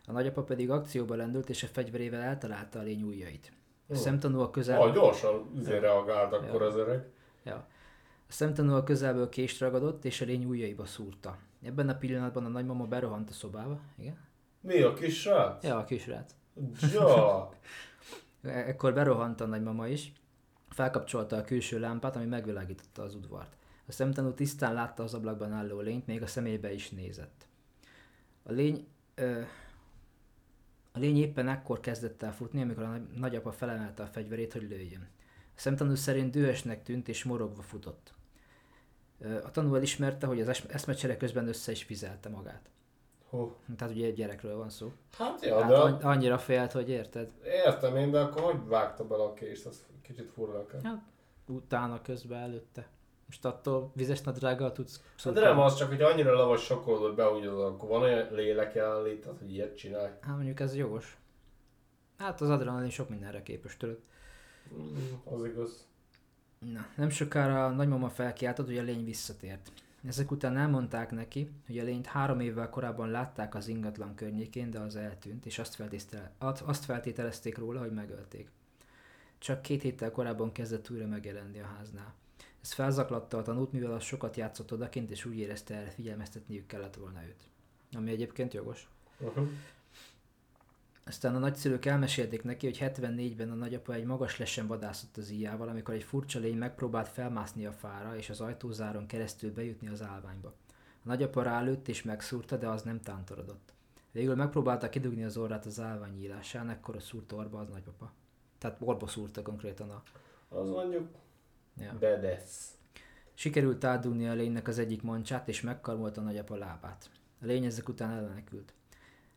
A 0.06 0.12
nagyapa 0.12 0.44
pedig 0.44 0.70
akcióba 0.70 1.16
lendült, 1.16 1.50
és 1.50 1.64
a 1.64 1.68
fegyverével 1.68 2.22
eltalálta 2.22 2.80
a 2.80 2.82
lény 2.82 3.02
ujjait. 3.02 3.52
A 3.90 3.96
szemtanú 3.96 4.40
a 4.40 4.50
közel... 4.50 4.82
Ah, 4.82 4.94
gyorsan 4.94 5.52
izé 5.56 5.78
reagált 5.78 6.34
akkor 6.34 6.62
Ja. 6.62 6.68
az 6.68 6.76
öreg. 6.76 7.06
Ja. 7.44 7.68
A 8.34 8.36
szemtanú 8.36 8.74
a 8.74 8.84
közelből 8.84 9.30
kést 9.30 9.60
ragadott, 9.60 10.06
és 10.06 10.22
a 10.22 10.26
lény 10.26 10.46
ujjaiba 10.46 10.86
szúrta. 10.86 11.38
Ebben 11.62 11.90
a 11.90 11.98
pillanatban 11.98 12.46
a 12.46 12.48
nagymama 12.48 12.86
berohant 12.86 13.30
a 13.30 13.34
szobába. 13.34 13.80
Igen? 13.98 14.18
Mi 14.62 14.82
a 14.82 14.94
kis 14.94 15.20
srác? 15.22 15.64
Ja, 15.64 15.78
a 15.78 15.84
kisrác. 15.86 16.36
Ja. 16.94 17.50
E- 18.42 18.50
Ekkor 18.70 18.94
berohant 18.94 19.42
a 19.42 19.46
nagymama 19.46 19.88
is, 19.88 20.12
felkapcsolta 20.70 21.36
a 21.36 21.42
külső 21.44 21.80
lámpát, 21.80 22.16
ami 22.16 22.26
megvilágította 22.26 23.02
az 23.02 23.16
udvart. 23.16 23.58
A 23.88 23.92
szemtanú 23.92 24.32
tisztán 24.34 24.74
látta 24.74 25.04
az 25.04 25.14
ablakban 25.14 25.52
álló 25.52 25.80
lényt, 25.80 26.08
még 26.08 26.22
a 26.22 26.28
szemébe 26.28 26.74
is 26.74 26.90
nézett. 26.90 27.48
A 28.44 28.52
lény, 28.52 28.88
ö, 29.16 29.42
a 30.92 31.00
lény 31.00 31.18
éppen 31.18 31.48
ekkor 31.48 31.80
kezdett 31.80 32.24
el 32.24 32.34
futni, 32.34 32.62
amikor 32.62 32.84
a 32.84 32.88
nagy- 32.90 33.10
nagyapa 33.16 33.52
felemelte 33.52 34.04
a 34.04 34.08
fegyverét, 34.08 34.54
hogy 34.54 34.68
lőjön. 34.70 35.08
A 35.56 35.60
szemtanú 35.60 35.96
szerint 35.96 36.32
dühösnek 36.32 36.84
tűnt 36.84 37.08
és 37.08 37.24
morogva 37.24 37.62
futott. 37.62 38.14
A 39.44 39.52
tanú 39.52 39.76
elismerte, 39.76 40.28
hogy 40.28 40.42
az 40.42 40.48
es- 40.48 40.66
eszmecsere 40.70 41.18
közben 41.18 41.48
össze 41.48 41.72
is 41.72 41.84
fizelte 41.84 42.30
magát. 42.30 42.70
Hú. 43.30 43.56
Tehát 43.78 43.94
ugye 43.94 44.06
egy 44.06 44.14
gyerekről 44.14 44.58
van 44.58 44.70
szó. 44.70 44.92
Hát 45.18 45.46
ja, 45.46 45.60
Hát 45.60 45.70
de 45.70 45.78
an- 45.78 46.04
annyira 46.04 46.38
félt, 46.38 46.72
hogy 46.72 46.90
érted? 46.90 47.30
értem 47.44 47.96
én, 47.96 48.12
de 48.12 48.20
akkor 48.20 48.42
hogy 48.42 48.68
vágta 48.68 49.06
bele 49.08 49.24
a 49.24 49.34
kést, 49.34 49.66
az 49.66 49.84
kicsit 50.02 50.32
furra 50.34 50.60
akar. 50.60 50.80
utána 51.48 52.02
közben 52.02 52.40
előtte. 52.42 52.88
Most 53.26 53.46
attól 53.46 53.92
vizes 53.96 54.22
nadrággal 54.22 54.72
tudsz 54.72 55.02
Hát 55.24 55.34
de 55.34 55.40
nem 55.42 55.60
az 55.60 55.76
csak, 55.76 55.88
hogy 55.88 56.02
annyira 56.02 56.36
le 56.38 56.44
vagy 56.44 56.60
sokkolódott 56.60 57.16
be, 57.16 57.24
hogy 57.24 57.46
akkor 57.46 57.90
van 57.90 58.02
olyan 58.02 58.28
lélek 58.34 58.74
jelenlét, 58.74 59.22
tehát, 59.22 59.38
hogy 59.38 59.54
ilyet 59.54 59.78
csinálj. 59.78 60.12
Hát 60.22 60.36
mondjuk 60.36 60.60
ez 60.60 60.76
jogos. 60.76 61.18
Hát 62.18 62.42
az 62.42 62.50
adrenalin 62.50 62.90
sok 62.90 63.10
mindenre 63.10 63.44
képes, 63.44 63.78
tudod. 63.78 64.00
Mm, 64.74 64.98
az 65.24 65.46
igaz. 65.46 65.88
Na, 66.72 66.86
nem 66.96 67.10
sokára 67.10 67.66
a 67.66 67.70
nagymama 67.70 68.10
felkiáltott, 68.10 68.66
hogy 68.66 68.78
a 68.78 68.84
lény 68.84 69.06
visszatért. 69.06 69.72
Ezek 70.08 70.32
után 70.32 70.58
elmondták 70.58 71.12
neki, 71.12 71.50
hogy 71.66 71.80
a 71.80 71.84
lényt 71.84 72.06
három 72.06 72.40
évvel 72.40 72.70
korábban 72.70 73.10
látták 73.10 73.56
az 73.56 73.68
ingatlan 73.68 74.16
környékén, 74.16 74.72
de 74.72 74.80
az 74.80 74.96
eltűnt, 74.96 75.46
és 75.46 75.60
azt, 75.60 75.82
azt 76.62 76.86
feltételezték 76.86 77.58
róla, 77.58 77.80
hogy 77.80 77.92
megölték. 77.92 78.50
Csak 79.38 79.62
két 79.62 79.82
héttel 79.82 80.12
korábban 80.12 80.52
kezdett 80.52 80.90
újra 80.90 81.08
megjelenni 81.08 81.60
a 81.60 81.76
háznál. 81.78 82.14
Ez 82.62 82.74
felzaklatta 82.74 83.38
a 83.38 83.42
tanút, 83.42 83.72
mivel 83.72 83.94
az 83.94 84.04
sokat 84.04 84.36
játszott 84.36 84.72
odakint, 84.72 85.12
és 85.12 85.26
úgy 85.26 85.38
érezte 85.38 85.76
el, 85.76 85.92
figyelmeztetniük 85.92 86.68
kellett 86.68 86.96
volna 86.96 87.24
őt. 87.24 87.44
Ami 87.92 88.12
egyébként 88.12 88.54
jogos. 88.54 88.88
Uh-huh. 89.20 89.48
Aztán 91.06 91.36
a 91.36 91.40
nagyszülők 91.40 91.86
elmesélték 91.86 92.44
neki, 92.44 92.66
hogy 92.66 92.78
74-ben 92.82 93.52
a 93.52 93.56
nagyapa 93.56 93.94
egy 93.94 94.06
magas 94.06 94.38
lesen 94.38 94.68
vadászott 94.68 95.18
az 95.18 95.30
íjával, 95.30 95.68
amikor 95.68 95.94
egy 95.94 96.04
furcsa 96.04 96.40
lény 96.40 96.58
megpróbált 96.58 97.08
felmászni 97.08 97.66
a 97.66 97.72
fára 97.72 98.18
és 98.18 98.30
az 98.30 98.42
ajtózáron 98.42 99.06
keresztül 99.06 99.54
bejutni 99.54 99.88
az 99.88 100.02
állványba. 100.02 100.54
A 100.70 101.08
nagyapa 101.08 101.42
rálőtt 101.44 101.88
és 101.88 102.04
megszúrta, 102.04 102.58
de 102.58 102.68
az 102.68 102.82
nem 102.82 103.02
tántorodott. 103.02 103.74
Végül 104.12 104.36
megpróbálta 104.36 104.90
kidugni 104.90 105.24
az 105.24 105.38
orrát 105.38 105.66
az 105.66 105.80
állvány 105.80 106.14
nyílásán, 106.14 106.70
ekkor 106.70 106.96
a 106.96 107.00
szúrta 107.00 107.36
orba 107.36 107.60
az 107.60 107.70
nagypapa. 107.70 108.12
Tehát 108.58 108.78
orba 108.80 109.08
szúrta 109.08 109.42
konkrétan 109.42 109.90
a... 109.90 110.04
Az 110.50 110.70
mondjuk 110.70 111.08
Ja. 111.78 111.96
bedesz. 112.00 112.78
Sikerült 113.34 113.84
átdugni 113.84 114.28
a 114.28 114.34
lénynek 114.34 114.68
az 114.68 114.80
egyik 114.80 115.02
mancsát, 115.02 115.48
és 115.48 115.62
megkarmolta 115.62 116.22
a 116.22 116.24
nagyapa 116.24 116.56
lábát. 116.56 117.10
A 117.42 117.46
lény 117.46 117.66
ezek 117.66 117.90
után 117.90 118.12
elmenekült. 118.12 118.74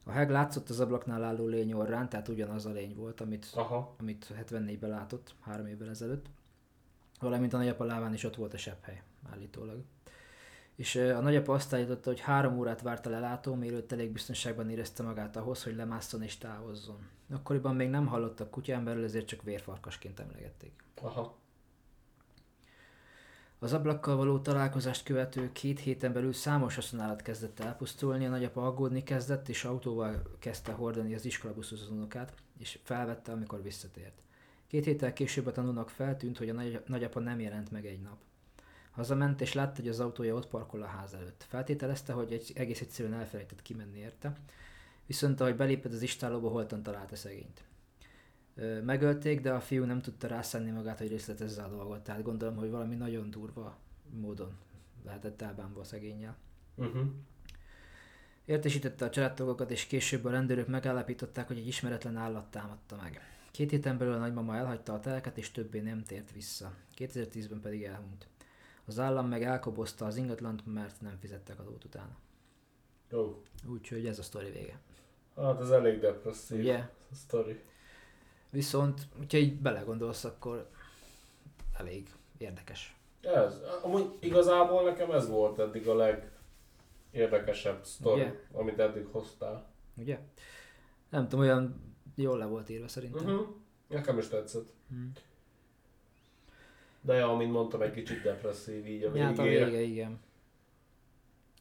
A 0.09 0.11
heg 0.11 0.31
látszott 0.31 0.69
az 0.69 0.81
ablaknál 0.81 1.25
álló 1.25 1.47
lény 1.47 1.73
orrán, 1.73 2.09
tehát 2.09 2.29
ugyanaz 2.29 2.67
a 2.67 2.71
lény 2.71 2.95
volt, 2.95 3.21
amit 3.21 3.49
Aha. 3.55 3.95
amit 3.99 4.33
74-ben 4.41 4.91
látott, 4.91 5.35
három 5.41 5.67
évvel 5.67 5.89
ezelőtt. 5.89 6.27
Valamint 7.21 7.53
a 7.53 7.57
nagyapa 7.57 7.85
lábán 7.85 8.13
is 8.13 8.25
ott 8.25 8.37
volt 8.37 8.55
a 8.55 8.59
sepphely, 8.59 9.03
állítólag. 9.33 9.83
És 10.75 10.97
a 10.97 11.21
nagyapa 11.21 11.55
azt 11.55 11.75
állította, 11.75 12.11
hogy 12.11 12.21
három 12.21 12.59
órát 12.59 12.83
várt 12.83 13.07
a 13.07 13.11
lelátó, 13.11 13.55
mielőtt 13.55 13.93
elég 13.93 14.13
biztonságban 14.13 14.71
érezte 14.71 15.03
magát 15.03 15.37
ahhoz, 15.37 15.63
hogy 15.63 15.75
lemásszon 15.77 16.23
és 16.23 16.39
távozzon. 16.39 17.09
Akkoriban 17.31 17.75
még 17.75 17.89
nem 17.89 18.07
hallottak 18.07 18.51
kutyámberről, 18.51 19.05
ezért 19.05 19.27
csak 19.27 19.43
vérfarkasként 19.43 20.21
emlegették. 20.21 20.85
Aha. 21.03 21.37
Az 23.59 23.73
ablakkal 23.73 24.17
való 24.17 24.39
találkozást 24.39 25.05
követő 25.05 25.53
két 25.53 25.81
héten 25.81 26.13
belül 26.13 26.33
számos 26.33 26.75
haszonállat 26.75 27.23
kezdett 27.23 27.61
elpusztulni, 27.61 28.27
a 28.27 28.29
nagyapa 28.29 28.67
aggódni 28.67 29.03
kezdett, 29.03 29.49
és 29.49 29.65
autóval 29.65 30.23
kezdte 30.39 30.73
hordani 30.73 31.15
az 31.15 31.25
iskolabuszhoz 31.25 31.81
az 31.81 31.91
unokát, 31.91 32.35
és 32.59 32.79
felvette, 32.83 33.33
amikor 33.33 33.63
visszatért. 33.63 34.23
Két 34.67 34.85
héttel 34.85 35.13
később 35.13 35.47
a 35.47 35.53
tanúnak 35.53 35.91
feltűnt, 35.91 36.39
hogy 36.39 36.49
a 36.49 36.53
nagy- 36.53 36.83
nagyapa 36.87 37.21
nem 37.21 37.41
jelent 37.41 37.71
meg 37.71 37.87
egy 37.87 38.01
nap. 38.01 38.19
Hazament, 38.91 39.41
és 39.41 39.53
látta, 39.53 39.81
hogy 39.81 39.89
az 39.89 40.01
autója 40.01 40.35
ott 40.35 40.49
parkol 40.49 40.83
a 40.83 40.87
ház 40.87 41.15
előtt. 41.15 41.45
Feltételezte, 41.49 42.13
hogy 42.13 42.33
egy, 42.33 42.53
egész 42.55 42.81
egyszerűen 42.81 43.19
elfelejtett 43.19 43.63
kimenni 43.63 43.99
érte, 43.99 44.33
viszont 45.07 45.41
ahogy 45.41 45.57
belépett 45.57 45.93
az 45.93 46.03
istálóba, 46.03 46.49
holtan 46.49 46.83
találta 46.83 47.17
szegényt. 47.17 47.65
Megölték, 48.85 49.41
de 49.41 49.53
a 49.53 49.61
fiú 49.61 49.85
nem 49.85 50.03
tudta 50.03 50.27
rászánni 50.27 50.71
magát, 50.71 50.99
hogy 50.99 51.09
részletezze 51.09 51.63
a 51.63 51.69
dolgot, 51.69 52.01
tehát 52.01 52.23
gondolom, 52.23 52.57
hogy 52.57 52.71
valami 52.71 52.95
nagyon 52.95 53.31
durva 53.31 53.79
módon 54.11 54.59
lehetett 55.05 55.43
elbánva 55.43 55.81
a 55.81 55.85
szegényel. 55.85 56.37
Uh-huh. 56.75 57.07
Értesítette 58.45 59.05
a 59.05 59.11
családtagokat, 59.11 59.71
és 59.71 59.87
később 59.87 60.25
a 60.25 60.31
rendőrök 60.31 60.67
megállapították, 60.67 61.47
hogy 61.47 61.59
egy 61.59 61.67
ismeretlen 61.67 62.17
állat 62.17 62.51
támadta 62.51 62.97
meg. 62.97 63.21
Két 63.51 63.71
héten 63.71 63.99
belül 63.99 64.15
a 64.15 64.19
nagymama 64.19 64.57
elhagyta 64.57 64.93
a 64.93 65.01
telket, 65.01 65.39
és 65.39 65.51
többé 65.51 65.81
nem 65.81 66.03
tért 66.03 66.33
vissza. 66.33 66.73
2010-ben 66.97 67.61
pedig 67.61 67.83
elhunyt. 67.83 68.29
Az 68.85 68.99
állam 68.99 69.29
meg 69.29 69.43
elkobozta 69.43 70.05
az 70.07 70.17
ingatlant, 70.17 70.67
mert 70.67 71.01
nem 71.01 71.17
fizettek 71.21 71.61
adót 71.61 71.85
utána. 71.85 72.17
Jó. 73.11 73.43
Úgyhogy 73.69 74.07
ez 74.07 74.19
a 74.19 74.23
sztori 74.23 74.51
vége. 74.51 74.81
Hát 75.37 75.61
ez 75.61 75.71
elég 75.71 76.01
depresszív 76.01 76.59
Ugye? 76.59 76.79
a 77.11 77.15
sztori. 77.15 77.61
Viszont, 78.51 79.01
hogyha 79.19 79.39
így 79.39 79.55
belegondolsz, 79.61 80.25
akkor 80.25 80.69
elég 81.79 82.11
érdekes. 82.39 82.97
Ez. 83.21 83.61
Amúgy 83.83 84.17
igazából 84.21 84.83
nekem 84.83 85.11
ez 85.11 85.29
volt 85.29 85.59
eddig 85.59 85.89
a 85.89 86.19
legérdekesebb 87.13 87.85
sztori, 87.85 88.21
Ugye? 88.21 88.33
amit 88.53 88.79
eddig 88.79 89.07
hoztál. 89.11 89.67
Ugye? 89.95 90.19
Nem 91.11 91.29
tudom, 91.29 91.41
olyan 91.45 91.95
jól 92.15 92.39
le 92.39 92.45
volt 92.45 92.69
írva 92.69 92.89
szerintem. 92.89 93.25
Uh-huh. 93.25 93.47
Nekem 93.89 94.19
is 94.19 94.29
tetszett. 94.29 94.73
Mm. 94.95 95.07
De 97.01 97.15
ja, 97.15 97.29
amint 97.33 97.53
mondtam, 97.53 97.83
egy 97.83 97.93
kicsit 97.93 98.23
depresszív 98.23 98.87
így 98.87 99.03
a 99.03 99.17
Ja, 99.17 99.23
hát 99.25 99.39
a 99.39 99.43
végére. 99.43 99.65
vége, 99.65 99.81
igen. 99.81 100.21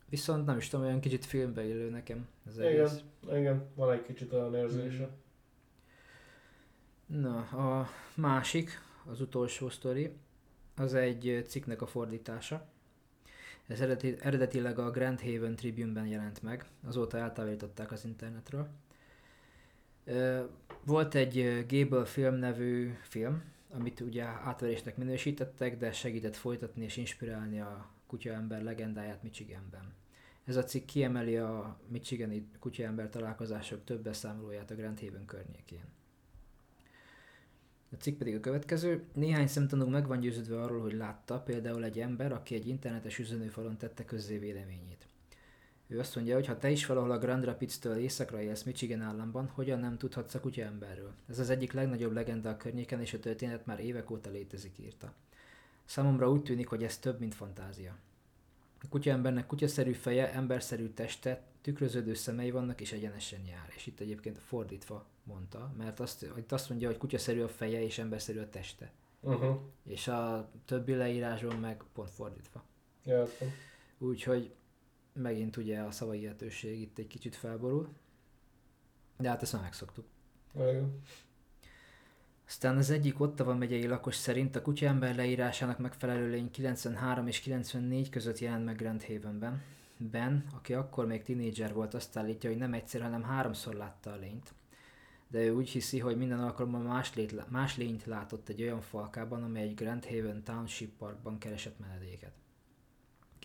Viszont 0.10 0.46
nem 0.46 0.58
is 0.58 0.68
tudom, 0.70 0.86
olyan 0.86 1.00
kicsit 1.00 1.25
filmbe 1.25 1.63
illő 1.63 1.89
nekem 1.89 2.27
az 2.48 2.60
egész. 2.60 3.00
Igen, 3.24 3.38
igen, 3.39 3.68
van 3.75 3.92
egy 3.92 4.01
kicsit 4.01 4.34
olyan 4.34 4.56
érzése. 4.56 5.10
Na, 7.06 7.38
a 7.40 7.90
másik, 8.16 8.82
az 9.06 9.22
utolsó 9.22 9.70
sztori, 9.70 10.14
az 10.76 10.94
egy 10.94 11.44
cikknek 11.48 11.82
a 11.82 11.88
fordítása. 11.88 12.68
Ez 13.68 13.82
eredeti, 13.82 14.16
eredetileg 14.20 14.80
a 14.80 14.92
Grand 14.92 15.22
Haven 15.22 15.56
Tribune-ben 15.56 16.08
jelent 16.08 16.42
meg, 16.42 16.66
azóta 16.84 17.18
eltávolították 17.18 17.92
az 17.92 18.06
internetről. 18.06 18.70
Volt 20.84 21.16
egy 21.16 21.66
Gable 21.68 22.06
film 22.06 22.36
nevű 22.36 22.94
film, 23.02 23.44
amit 23.70 24.00
ugye 24.00 24.24
átverésnek 24.24 24.98
minősítettek, 24.98 25.78
de 25.78 25.92
segített 25.92 26.36
folytatni 26.36 26.84
és 26.84 26.98
inspirálni 26.98 27.60
a 27.60 27.90
kutyaember 28.08 28.64
legendáját 28.64 29.24
Michiganben. 29.24 29.94
Ez 30.44 30.56
a 30.56 30.64
cikk 30.64 30.86
kiemeli 30.86 31.38
a 31.38 31.80
Michigani 31.88 32.48
kutyaember 32.60 33.10
találkozások 33.10 33.84
több 33.84 34.04
beszámolóját 34.04 34.72
a 34.72 34.76
Grand 34.76 35.00
Haven 35.00 35.26
környékén. 35.26 35.84
A 37.96 38.02
cikk 38.02 38.18
pedig 38.18 38.36
a 38.36 38.40
következő. 38.40 39.04
Néhány 39.14 39.48
szemtanú 39.48 39.88
meg 39.88 40.08
van 40.08 40.20
győződve 40.20 40.62
arról, 40.62 40.82
hogy 40.82 40.94
látta 40.94 41.40
például 41.40 41.84
egy 41.84 42.00
ember, 42.00 42.32
aki 42.32 42.56
egy 42.56 42.68
internetes 42.68 43.20
üzenőfalon 43.20 43.78
tette 43.78 44.06
közzé 44.06 44.38
véleményét. 44.38 45.08
Ő 45.88 46.00
azt 46.00 46.16
mondja, 46.16 46.36
hogy 46.36 46.46
ha 46.46 46.58
te 46.58 46.70
is 46.70 46.86
valahol 46.86 47.12
a 47.12 47.18
Grand 47.18 47.44
Rapids-től 47.44 47.98
északra 47.98 48.42
élsz 48.42 48.64
Michigan 48.64 49.02
államban, 49.02 49.48
hogyan 49.48 49.80
nem 49.80 49.98
tudhatsz 49.98 50.34
a 50.34 50.40
kutya 50.40 50.62
emberről? 50.62 51.14
Ez 51.30 51.40
az 51.40 51.50
egyik 51.50 51.72
legnagyobb 51.72 52.14
legenda 52.14 52.50
a 52.50 52.58
környéken, 52.58 53.02
és 53.02 53.14
a 53.14 53.20
történet 53.20 53.66
már 53.66 53.80
évek 53.80 54.12
óta 54.12 54.30
létezik, 54.30 54.80
írta. 54.80 55.14
Számomra 55.86 56.32
úgy 56.32 56.44
tűnik, 56.44 56.68
hogy 56.68 56.84
ez 56.84 56.98
több, 56.98 57.20
mint 57.20 57.36
fantázia. 57.36 57.98
A 58.86 58.88
kutyaembernek 58.89 59.46
kutyaszerű 59.46 59.92
feje, 59.92 60.34
emberszerű 60.34 60.88
teste, 60.88 61.42
tükröződő 61.62 62.13
szemei 62.13 62.51
vannak 62.51 62.82
és 62.82 62.92
egyenesen 62.92 63.46
jár. 63.46 63.74
És 63.75 63.88
itt 63.88 64.00
egyébként 64.00 64.39
fordítva 64.39 65.06
mondta, 65.24 65.74
mert 65.77 66.00
azt, 66.00 66.25
itt 66.38 66.51
azt 66.51 66.70
mondja, 66.70 66.88
hogy 66.88 66.98
kutyaszerű 66.98 67.42
a 67.42 67.48
feje 67.48 67.84
és 67.84 67.98
emberszerű 67.98 68.39
a 68.39 68.50
teste. 68.50 68.92
Uh-huh. 69.20 69.60
És 69.84 70.08
a 70.08 70.50
többi 70.65 70.94
leírásban 70.94 71.60
meg 71.60 71.84
pont 71.94 72.10
fordítva. 72.10 72.63
Értem. 73.06 73.50
Úgyhogy 73.98 74.54
megint 75.13 75.58
ugye 75.58 75.80
a 75.80 75.92
szavai 75.92 76.22
illetőség 76.22 76.82
itt 76.82 76.98
egy 76.98 77.08
kicsit 77.08 77.36
felborul. 77.36 77.89
De 79.18 79.30
hát 79.30 79.42
ezt 79.42 79.54
már 79.54 79.62
megszoktuk. 79.62 80.06
Igen. 80.56 81.01
Aztán 82.48 82.78
az 82.78 82.90
egyik 82.90 83.20
Ottawa 83.20 83.56
megyei 83.56 83.88
lakos 83.88 84.16
szerint 84.16 84.56
a 84.56 84.62
kutyaember 84.62 85.16
leírásának 85.16 85.80
megfelelő 85.80 86.30
lény 86.30 86.52
93 86.52 87.28
és 87.28 87.40
94 87.40 88.10
között 88.10 88.40
jelent 88.40 88.66
meg 88.66 88.75
Grand 88.75 89.04
Havenben. 89.04 89.62
Ben, 89.98 90.46
aki 90.56 90.74
akkor 90.74 91.06
még 91.06 91.24
tinédzser 91.24 91.74
volt, 91.74 91.94
azt 91.94 92.18
állítja, 92.18 92.50
hogy 92.50 92.60
nem 92.60 92.74
egyszer, 92.74 93.02
hanem 93.02 93.24
háromszor 93.24 93.74
látta 93.74 94.12
a 94.12 94.16
lényt. 94.16 94.54
De 95.28 95.40
ő 95.40 95.54
úgy 95.56 95.70
hiszi, 95.70 96.00
hogy 96.00 96.18
minden 96.18 96.40
alkalommal 96.40 96.82
más, 96.82 97.14
lét, 97.14 97.50
más 97.50 97.78
lényt 97.78 98.06
látott 98.06 98.50
egy 98.50 98.62
olyan 98.62 98.82
falkában, 98.82 99.44
amely 99.44 99.64
egy 99.64 99.75
Grand 99.75 100.06
Haven 100.06 100.44
Township 100.44 100.98
Parkban 100.98 101.38
keresett 101.38 101.80
menedéket. 101.80 102.32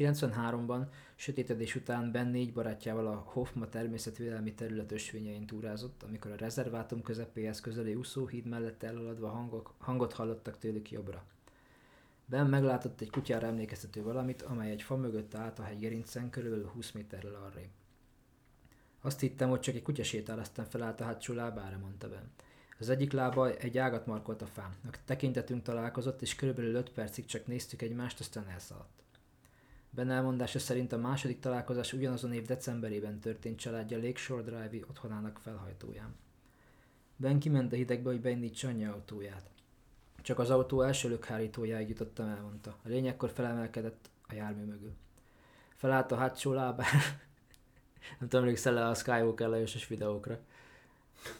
93-ban 0.00 0.86
sötétedés 1.14 1.74
után 1.74 2.12
Ben 2.12 2.26
négy 2.26 2.52
barátjával 2.52 3.06
a 3.06 3.22
Hofma 3.26 3.68
természetvédelmi 3.68 4.54
terület 4.54 4.92
ösvényein 4.92 5.46
túrázott, 5.46 6.02
amikor 6.02 6.30
a 6.30 6.36
rezervátum 6.36 7.02
közepéhez 7.02 7.60
közeli 7.60 7.94
úszóhíd 7.94 8.46
mellett 8.46 8.82
elaladva 8.82 9.28
hangok, 9.28 9.74
hangot 9.78 10.12
hallottak 10.12 10.58
tőlük 10.58 10.90
jobbra. 10.90 11.24
Ben 12.26 12.46
meglátott 12.46 13.00
egy 13.00 13.10
kutyára 13.10 13.46
emlékeztető 13.46 14.02
valamit, 14.02 14.42
amely 14.42 14.70
egy 14.70 14.82
fa 14.82 14.96
mögött 14.96 15.34
állt 15.34 15.58
a 15.58 15.62
hegygerincen 15.62 16.30
körülbelül 16.30 16.66
20 16.66 16.90
méterrel 16.90 17.34
arrébb. 17.34 17.70
Azt 19.00 19.20
hittem, 19.20 19.48
hogy 19.48 19.60
csak 19.60 19.74
egy 19.74 19.82
kutya 19.82 20.02
sétál, 20.02 20.38
aztán 20.38 20.64
felállt 20.64 21.00
a 21.00 21.04
hátsó 21.04 21.34
lábára, 21.34 21.78
mondta 21.78 22.08
Ben. 22.08 22.30
Az 22.78 22.88
egyik 22.88 23.12
lába 23.12 23.56
egy 23.56 23.78
ágat 23.78 24.06
markolt 24.06 24.42
a 24.42 24.46
fán. 24.46 24.74
A 24.84 24.96
tekintetünk 25.04 25.62
találkozott, 25.62 26.22
és 26.22 26.34
körülbelül 26.34 26.74
5 26.74 26.90
percig 26.90 27.24
csak 27.24 27.46
néztük 27.46 27.82
egymást, 27.82 28.20
aztán 28.20 28.48
elszaladt. 28.48 28.99
Ben 29.90 30.10
elmondása 30.10 30.58
szerint 30.58 30.92
a 30.92 30.98
második 30.98 31.38
találkozás 31.38 31.92
ugyanazon 31.92 32.32
év 32.32 32.46
decemberében 32.46 33.18
történt 33.18 33.58
családja 33.58 33.98
Lakeshore 33.98 34.42
Drive-i 34.42 34.84
otthonának 34.88 35.38
felhajtóján. 35.42 36.14
Ben 37.16 37.38
kiment 37.38 37.72
a 37.72 37.76
hidegbe, 37.76 38.10
hogy 38.10 38.20
beindítsa 38.20 38.68
anyja 38.68 38.92
autóját. 38.92 39.50
Csak 40.22 40.38
az 40.38 40.50
autó 40.50 40.82
első 40.82 41.08
lökhárítójáig 41.08 41.88
jutottam, 41.88 42.28
elmondta. 42.28 42.76
A 42.84 42.88
lény 42.88 43.06
ekkor 43.06 43.30
felemelkedett 43.30 44.10
a 44.28 44.34
jármű 44.34 44.64
mögül. 44.64 44.92
Felállt 45.74 46.12
a 46.12 46.16
hátsó 46.16 46.52
lábára. 46.52 46.98
Nem 48.18 48.28
tudom, 48.28 48.40
emlékszel 48.40 48.72
le 48.72 48.86
a 48.86 48.94
Skywalker 48.94 49.48
lajosos 49.48 49.86
videókra. 49.86 50.38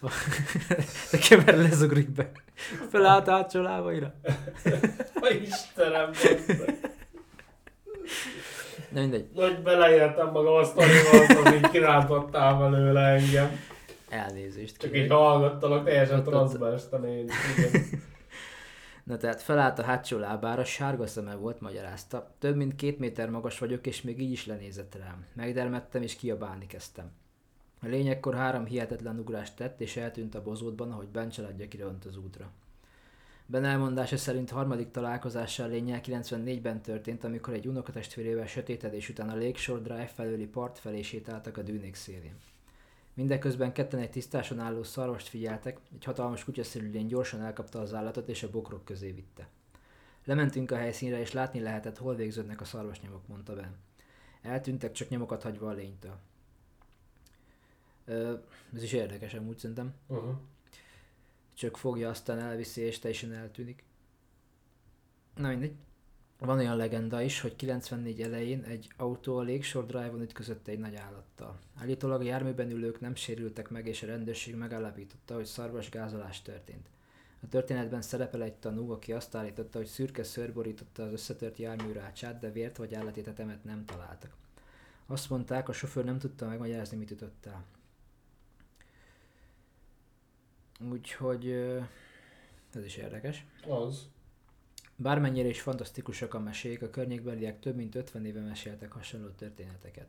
De 1.10 1.18
kever 1.18 1.56
lezugrik 1.56 2.10
be. 2.10 2.30
Felállt 2.90 3.28
a 3.28 3.30
hátsó 3.30 3.60
lábaira. 3.60 4.14
Istenem. 5.42 6.10
Na 8.90 9.00
mindegy. 9.00 9.28
Nagy 9.34 9.62
beleéltem 9.62 10.30
magam 10.30 10.54
a 10.54 10.64
sztorival, 10.64 11.54
így 11.54 11.70
kirántottál 11.70 12.58
belőle 12.58 13.00
engem. 13.00 13.50
Elnézést 14.08 14.76
Csak 14.76 14.90
kérek. 14.90 15.04
így 15.06 15.12
hallgattalak, 15.12 15.84
teljesen 15.84 16.22
transzba 16.22 16.72
estem 16.72 17.04
én. 17.04 17.30
Na 19.04 19.16
tehát 19.16 19.42
felállt 19.42 19.78
a 19.78 19.82
hátsó 19.82 20.18
lábára, 20.18 20.64
sárga 20.64 21.06
szeme 21.06 21.34
volt, 21.34 21.60
magyarázta. 21.60 22.34
Több 22.38 22.56
mint 22.56 22.76
két 22.76 22.98
méter 22.98 23.30
magas 23.30 23.58
vagyok, 23.58 23.86
és 23.86 24.02
még 24.02 24.20
így 24.20 24.30
is 24.30 24.46
lenézett 24.46 24.94
rám. 24.94 25.26
Megdermettem, 25.34 26.02
és 26.02 26.16
kiabálni 26.16 26.66
kezdtem. 26.66 27.10
A 27.82 27.86
lényekkor 27.86 28.34
három 28.34 28.64
hihetetlen 28.64 29.18
ugrást 29.18 29.56
tett, 29.56 29.80
és 29.80 29.96
eltűnt 29.96 30.34
a 30.34 30.42
bozótban, 30.42 30.90
ahogy 30.92 31.08
Ben 31.08 31.28
családja 31.28 31.68
kiront 31.68 32.04
az 32.04 32.16
útra. 32.16 32.50
Ben 33.50 33.64
elmondása 33.64 34.16
szerint 34.16 34.50
harmadik 34.50 34.90
találkozással 34.90 35.68
lényel 35.68 36.00
94-ben 36.04 36.82
történt, 36.82 37.24
amikor 37.24 37.54
egy 37.54 37.66
unokatestvérével 37.66 38.46
sötétedés 38.46 39.08
után 39.08 39.28
a 39.28 39.34
Lakeshore 39.34 39.80
Drive 39.80 40.06
felőli 40.06 40.46
part 40.46 40.78
felé 40.78 41.02
sétáltak 41.02 41.56
a 41.56 41.62
dűnék 41.62 41.94
szélén. 41.94 42.34
Mindeközben 43.14 43.72
ketten 43.72 44.00
egy 44.00 44.10
tisztáson 44.10 44.58
álló 44.58 44.82
szarvast 44.82 45.28
figyeltek, 45.28 45.78
egy 45.94 46.04
hatalmas 46.04 46.44
kutyaszerű 46.44 46.90
lény 46.90 47.06
gyorsan 47.06 47.40
elkapta 47.40 47.80
az 47.80 47.94
állatot 47.94 48.28
és 48.28 48.42
a 48.42 48.50
bokrok 48.50 48.84
közé 48.84 49.10
vitte. 49.10 49.48
Lementünk 50.24 50.70
a 50.70 50.76
helyszínre, 50.76 51.20
és 51.20 51.32
látni 51.32 51.60
lehetett, 51.60 51.98
hol 51.98 52.14
végződnek 52.14 52.60
a 52.60 52.64
szarvasnyomok, 52.64 53.28
mondta 53.28 53.54
Ben. 53.54 53.76
Eltűntek 54.42 54.92
csak 54.92 55.08
nyomokat 55.08 55.42
hagyva 55.42 55.68
a 55.68 55.72
lénytől. 55.72 56.16
Ö, 58.04 58.34
ez 58.74 58.82
is 58.82 58.92
érdekes 58.92 59.34
amúgy 59.34 59.58
szerintem. 59.58 59.94
Uh-huh. 60.06 60.34
Csak 61.60 61.76
fogja, 61.76 62.08
aztán 62.08 62.38
elviszi, 62.38 62.80
és 62.80 62.98
teljesen 62.98 63.32
eltűnik. 63.32 63.84
Na 65.34 65.48
mindegy. 65.48 65.74
Van 66.38 66.58
olyan 66.58 66.76
legenda 66.76 67.22
is, 67.22 67.40
hogy 67.40 67.56
94 67.56 68.22
elején 68.22 68.62
egy 68.62 68.92
autó 68.96 69.36
a 69.36 69.42
Lakeshore 69.42 69.86
Drive-on 69.86 70.20
ütközött 70.20 70.68
egy 70.68 70.78
nagy 70.78 70.94
állattal. 70.94 71.58
Állítólag 71.74 72.20
a 72.20 72.24
járműben 72.24 72.70
ülők 72.70 73.00
nem 73.00 73.14
sérültek 73.14 73.68
meg, 73.68 73.86
és 73.86 74.02
a 74.02 74.06
rendőrség 74.06 74.54
megállapította, 74.54 75.34
hogy 75.34 75.44
szarvasgázolás 75.44 76.42
történt. 76.42 76.88
A 77.42 77.48
történetben 77.48 78.02
szerepel 78.02 78.42
egy 78.42 78.54
tanú, 78.54 78.90
aki 78.90 79.12
azt 79.12 79.34
állította, 79.34 79.78
hogy 79.78 79.86
szürke 79.86 80.24
szőr 80.24 80.52
borította 80.52 81.02
az 81.02 81.12
összetört 81.12 81.56
jármű 81.56 81.92
rácsát, 81.92 82.38
de 82.38 82.50
vért 82.50 82.76
vagy 82.76 82.94
állatétetemet 82.94 83.64
nem 83.64 83.84
találtak. 83.84 84.36
Azt 85.06 85.30
mondták, 85.30 85.68
a 85.68 85.72
sofőr 85.72 86.04
nem 86.04 86.18
tudta 86.18 86.46
megmagyarázni, 86.46 86.96
mit 86.96 87.10
ütött 87.10 87.46
el. 87.46 87.64
Úgyhogy 90.88 91.50
ez 92.74 92.84
is 92.84 92.96
érdekes. 92.96 93.46
Az. 93.68 94.08
Bármennyire 94.96 95.48
is 95.48 95.60
fantasztikusak 95.60 96.34
a 96.34 96.40
mesék, 96.40 96.82
a 96.82 96.90
környékbeliek 96.90 97.60
több 97.60 97.76
mint 97.76 97.94
50 97.94 98.24
éve 98.24 98.40
meséltek 98.40 98.92
hasonló 98.92 99.28
történeteket. 99.28 100.06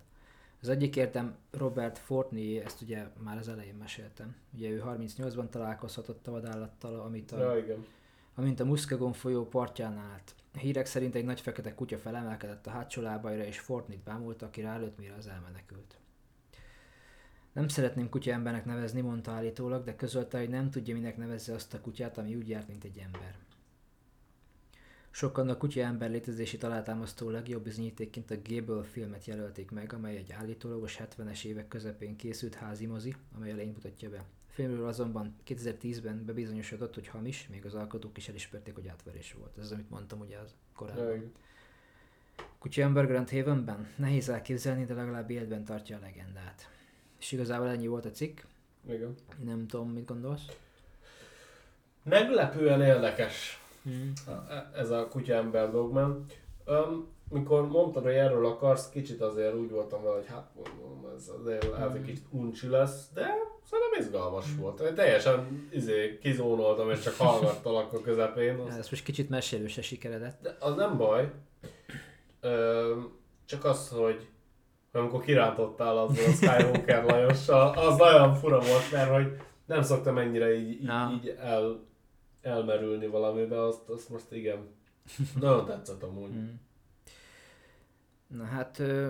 Az 0.61 0.69
egyik 0.69 0.95
értem 0.95 1.35
Robert 1.51 1.97
Fortney, 1.97 2.59
ezt 2.59 2.81
ugye 2.81 3.07
már 3.17 3.37
az 3.37 3.47
elején 3.47 3.75
meséltem. 3.75 4.35
Ugye 4.53 4.69
ő 4.69 4.83
38-ban 4.85 5.49
találkozhatott 5.49 6.27
a 6.27 6.31
vadállattal, 6.31 6.99
amit 6.99 7.31
a, 7.31 7.39
Ja, 7.39 7.57
igen. 7.57 7.85
amint 8.35 8.59
a 8.59 8.65
Muskegon 8.65 9.13
folyó 9.13 9.47
partján 9.47 9.97
állt. 9.97 10.35
A 10.53 10.57
hírek 10.57 10.85
szerint 10.85 11.15
egy 11.15 11.25
nagy 11.25 11.41
fekete 11.41 11.73
kutya 11.73 11.97
felemelkedett 11.97 12.67
a 12.67 12.69
hátsó 12.69 13.01
lábaira, 13.01 13.43
és 13.43 13.59
Fortnite 13.59 14.01
bámult, 14.11 14.41
aki 14.41 14.61
rálőtt, 14.61 14.97
mire 14.97 15.13
az 15.17 15.27
elmenekült. 15.27 15.95
Nem 17.53 17.67
szeretném 17.67 18.09
kutya 18.09 18.31
embernek 18.31 18.65
nevezni, 18.65 19.01
mondta 19.01 19.31
állítólag, 19.31 19.83
de 19.83 19.95
közölte, 19.95 20.39
hogy 20.39 20.49
nem 20.49 20.69
tudja, 20.69 20.93
minek 20.93 21.17
nevezze 21.17 21.53
azt 21.53 21.73
a 21.73 21.81
kutyát, 21.81 22.17
ami 22.17 22.35
úgy 22.35 22.49
járt, 22.49 22.67
mint 22.67 22.83
egy 22.83 22.97
ember. 22.97 23.35
Sokan 25.09 25.49
a 25.49 25.57
kutya 25.57 25.81
ember 25.81 26.09
létezését 26.09 26.63
alátámasztó 26.63 27.29
legjobb 27.29 27.63
bizonyítékként 27.63 28.31
a 28.31 28.35
Gable 28.49 28.83
filmet 28.83 29.25
jelölték 29.25 29.71
meg, 29.71 29.93
amely 29.93 30.17
egy 30.17 30.31
állítólagos 30.31 30.99
70-es 31.03 31.43
évek 31.45 31.67
közepén 31.67 32.15
készült 32.15 32.55
házi 32.55 32.85
mozi, 32.85 33.15
amely 33.35 33.53
lényt 33.53 33.73
mutatja 33.73 34.09
be. 34.09 34.17
A 34.17 34.53
filmről 34.53 34.87
azonban 34.87 35.35
2010-ben 35.47 36.25
bebizonyosodott, 36.25 36.93
hogy 36.93 37.07
hamis, 37.07 37.47
még 37.47 37.65
az 37.65 37.73
alkotók 37.73 38.17
is 38.17 38.29
elismerték, 38.29 38.73
hogy 38.73 38.87
átverés 38.87 39.33
volt. 39.33 39.57
Ez 39.57 39.63
az, 39.63 39.71
amit 39.71 39.89
mondtam 39.89 40.19
ugye 40.19 40.37
az 40.37 40.53
korábban. 40.75 41.31
Kutya 42.59 42.81
ember 42.81 43.07
Grand 43.07 43.29
Havenben? 43.29 43.87
Nehéz 43.95 44.29
elképzelni, 44.29 44.85
de 44.85 44.93
legalább 44.93 45.29
életben 45.29 45.65
tartja 45.65 45.97
a 45.97 45.99
legendát. 45.99 46.69
És 47.21 47.31
igazából 47.31 47.67
ennyi 47.69 47.87
volt 47.87 48.05
a 48.05 48.11
cikk. 48.11 48.39
igen. 48.89 49.15
Nem 49.45 49.67
tudom, 49.67 49.89
mit 49.89 50.05
gondolsz? 50.05 50.41
Meglepően 52.03 52.81
érdekes 52.81 53.55
Mm. 53.89 54.09
ez 54.75 54.89
a 54.89 55.07
kutyaember 55.07 55.71
dogman. 55.71 56.25
Um, 56.65 57.07
mikor 57.29 57.67
mondtad, 57.67 58.03
hogy 58.03 58.13
erről 58.13 58.45
akarsz, 58.45 58.89
kicsit 58.89 59.21
azért 59.21 59.55
úgy 59.55 59.69
voltam 59.69 60.03
vele, 60.03 60.15
hogy 60.15 60.27
hát 60.27 60.49
mondom, 60.55 61.11
ez 61.17 61.31
azért 61.39 61.69
lehet, 61.71 61.91
hogy 61.91 62.01
kicsit 62.05 62.25
uncsi 62.29 62.67
lesz, 62.67 63.07
de 63.13 63.27
szerintem 63.69 63.99
izgalmas 63.99 64.45
volt. 64.59 64.79
Én 64.79 64.95
teljesen 64.95 65.67
izé, 65.71 66.17
kizónoltam, 66.21 66.89
és 66.89 66.99
csak 66.99 67.13
hallgattalak 67.15 67.93
a 67.93 68.01
közepén. 68.01 68.59
Az, 68.59 68.77
Ez 68.77 68.89
most 68.89 69.03
kicsit 69.03 69.29
mesélőse 69.29 69.81
sikeredett. 69.81 70.41
de 70.41 70.57
az 70.59 70.75
nem 70.75 70.97
baj. 70.97 71.31
Um, 72.43 73.19
csak 73.45 73.65
az, 73.65 73.89
hogy 73.89 74.27
amikor 74.91 75.21
kirántottál 75.21 75.97
azzal 75.97 76.25
a 76.25 76.31
Skywalker 76.31 77.03
Lajossal, 77.03 77.77
az 77.77 77.97
nagyon 77.97 78.33
fura 78.33 78.59
volt, 78.59 78.91
mert 78.91 79.11
hogy 79.11 79.37
nem 79.65 79.81
szoktam 79.81 80.17
ennyire 80.17 80.53
így, 80.53 80.69
így, 80.81 80.89
Ah. 80.89 81.11
így 81.13 81.35
el, 81.39 81.83
elmerülni 82.41 83.07
valamibe, 83.07 83.61
azt, 83.63 83.89
azt 83.89 84.09
most 84.09 84.31
igen. 84.31 84.67
Nagyon 85.39 85.65
tetszett 85.65 86.03
amúgy. 86.03 86.29
Mm. 86.31 86.49
Na 88.27 88.43
hát 88.43 88.79
ö, 88.79 89.07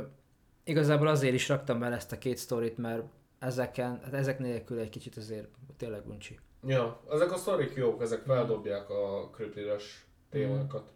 igazából 0.63 1.07
azért 1.07 1.33
is 1.33 1.49
raktam 1.49 1.79
bele 1.79 1.95
ezt 1.95 2.11
a 2.11 2.17
két 2.17 2.37
sztorit, 2.37 2.77
mert 2.77 3.03
ezeken, 3.39 3.99
hát 4.03 4.13
ezek 4.13 4.39
nélkül 4.39 4.79
egy 4.79 4.89
kicsit 4.89 5.17
azért 5.17 5.47
tényleg 5.77 6.07
uncsi. 6.07 6.39
Ja, 6.65 7.01
ezek 7.11 7.31
a 7.31 7.37
sztorik 7.37 7.73
jók, 7.75 8.01
ezek 8.01 8.21
feldobják 8.25 8.89
a 8.89 9.29
kritiles 9.29 10.05
témákat. 10.29 10.93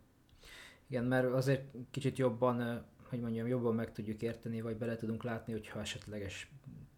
Igen, 0.89 1.03
mert 1.03 1.33
azért 1.33 1.63
kicsit 1.91 2.17
jobban, 2.17 2.85
hogy 3.15 3.23
mondjam, 3.23 3.47
jobban 3.47 3.75
meg 3.75 3.91
tudjuk 3.91 4.21
érteni, 4.21 4.61
vagy 4.61 4.77
bele 4.77 4.95
tudunk 4.95 5.23
látni, 5.23 5.53
hogyha 5.53 5.79
esetleges 5.79 6.51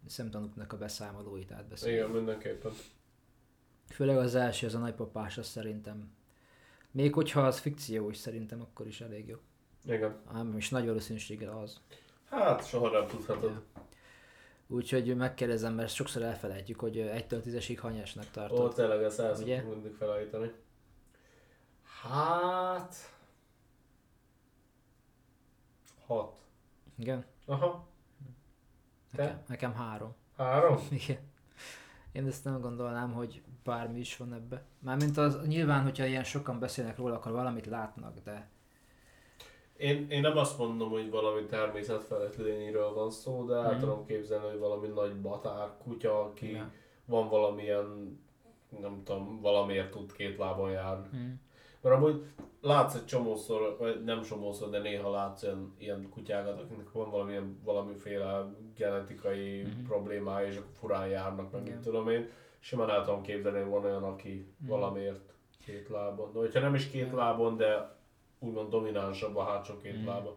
szemtanúknak 0.06 0.72
a 0.72 0.76
beszámolóit 0.76 1.52
átbeszéljük. 1.52 2.00
Igen, 2.00 2.10
mindenképpen. 2.10 2.72
Főleg 3.88 4.16
az 4.16 4.34
első, 4.34 4.66
az 4.66 4.74
a 4.74 4.78
nagypapás, 4.78 5.38
az 5.38 5.46
szerintem. 5.46 6.12
Még 6.90 7.14
hogyha 7.14 7.46
az 7.46 7.58
fikció 7.58 8.10
is 8.10 8.16
szerintem, 8.16 8.60
akkor 8.60 8.86
is 8.86 9.00
elég 9.00 9.28
jó. 9.28 9.36
Igen. 9.84 10.16
Ám 10.26 10.56
is 10.56 10.68
nagy 10.68 10.86
valószínűséggel 10.86 11.58
az. 11.58 11.80
Hát 12.24 12.66
soha 12.66 12.90
nem 12.90 13.06
tudhatod. 13.06 13.50
Ja. 13.50 13.62
Úgyhogy 14.66 15.16
megkérdezem, 15.16 15.74
mert 15.74 15.94
sokszor 15.94 16.22
elfelejtjük, 16.22 16.80
hogy 16.80 16.96
1-től 16.96 17.42
10-esig 17.44 17.76
hanyasnak 17.80 18.30
tartod. 18.30 18.58
Ó, 18.58 18.68
tényleg 18.68 19.02
ezt 19.02 19.20
el 19.20 19.64
mindig 19.64 19.92
felállítani. 19.92 20.52
Hát... 22.02 22.94
Hat. 26.08 26.32
Igen? 26.98 27.24
Aha. 27.46 27.86
Te? 29.14 29.22
Nekem, 29.22 29.42
nekem 29.48 29.74
három. 29.74 30.14
Három? 30.36 30.78
Igen. 31.02 31.18
Én 32.12 32.26
ezt 32.26 32.44
nem 32.44 32.60
gondolnám, 32.60 33.12
hogy 33.12 33.42
bármi 33.64 33.98
is 33.98 34.16
van 34.16 34.32
ebbe. 34.32 34.62
Mármint 34.78 35.16
az, 35.16 35.46
nyilván, 35.46 35.82
hogyha 35.82 36.04
ilyen 36.06 36.24
sokan 36.24 36.58
beszélnek 36.58 36.96
róla, 36.98 37.14
akkor 37.14 37.32
valamit 37.32 37.66
látnak, 37.66 38.18
de 38.24 38.48
Én, 39.76 40.10
én 40.10 40.20
nem 40.20 40.36
azt 40.36 40.58
mondom, 40.58 40.90
hogy 40.90 41.10
valami 41.10 41.44
természetfelett 41.46 42.36
lényről 42.36 42.94
van 42.94 43.10
szó, 43.10 43.44
de 43.46 43.54
el 43.54 43.70
Mhm. 43.70 43.80
tudom 43.80 44.06
képzelni, 44.06 44.46
hogy 44.48 44.58
valami 44.58 44.86
nagy 44.88 45.20
batár 45.20 45.68
kutya, 45.82 46.20
aki 46.24 46.50
Ja. 46.52 46.70
van 47.04 47.28
valamilyen, 47.28 48.18
nem 48.80 49.02
tudom, 49.04 49.40
valamiért 49.40 49.90
tud 49.90 50.12
két 50.12 50.38
lábon 50.38 50.70
járni. 50.70 51.08
hm. 51.18 51.32
Mert 51.80 51.94
amúgy 51.96 52.24
látsz 52.60 52.94
egy 52.94 53.04
csomószor, 53.04 53.76
vagy 53.78 54.04
nem 54.04 54.22
csomószor, 54.22 54.70
de 54.70 54.78
néha 54.78 55.10
látsz 55.10 55.42
ilyen, 55.42 55.74
ilyen 55.78 56.08
kutyákat, 56.08 56.60
akiknek 56.60 56.92
van 56.92 57.10
valamilyen, 57.10 57.58
valamiféle 57.64 58.44
genetikai 58.76 59.62
Mhm. 59.62 59.86
problémája, 59.86 60.46
és 60.46 60.56
akkor 60.56 60.70
furán 60.72 61.08
járnak, 61.08 61.52
meg 61.52 61.62
mit 61.62 61.76
tudom 61.78 62.08
én. 62.08 62.28
Simán 62.60 62.90
el 62.90 63.04
tudom 63.04 63.22
képzelni, 63.22 63.60
hogy 63.60 63.70
van 63.70 63.84
olyan, 63.84 64.02
aki 64.02 64.54
Mhm. 64.58 64.68
valamiért 64.70 65.32
két 65.64 65.88
lábon. 65.88 66.32
De 66.32 66.38
hogyha 66.38 66.60
nem 66.60 66.74
is 66.74 66.88
két 66.90 67.12
lábon, 67.12 67.56
de 67.56 67.96
úgymond 68.38 68.70
dominánsabb 68.70 69.36
a 69.36 69.44
hátsó 69.44 69.76
két 69.76 69.96
Mhm. 69.96 70.06
lába. 70.06 70.36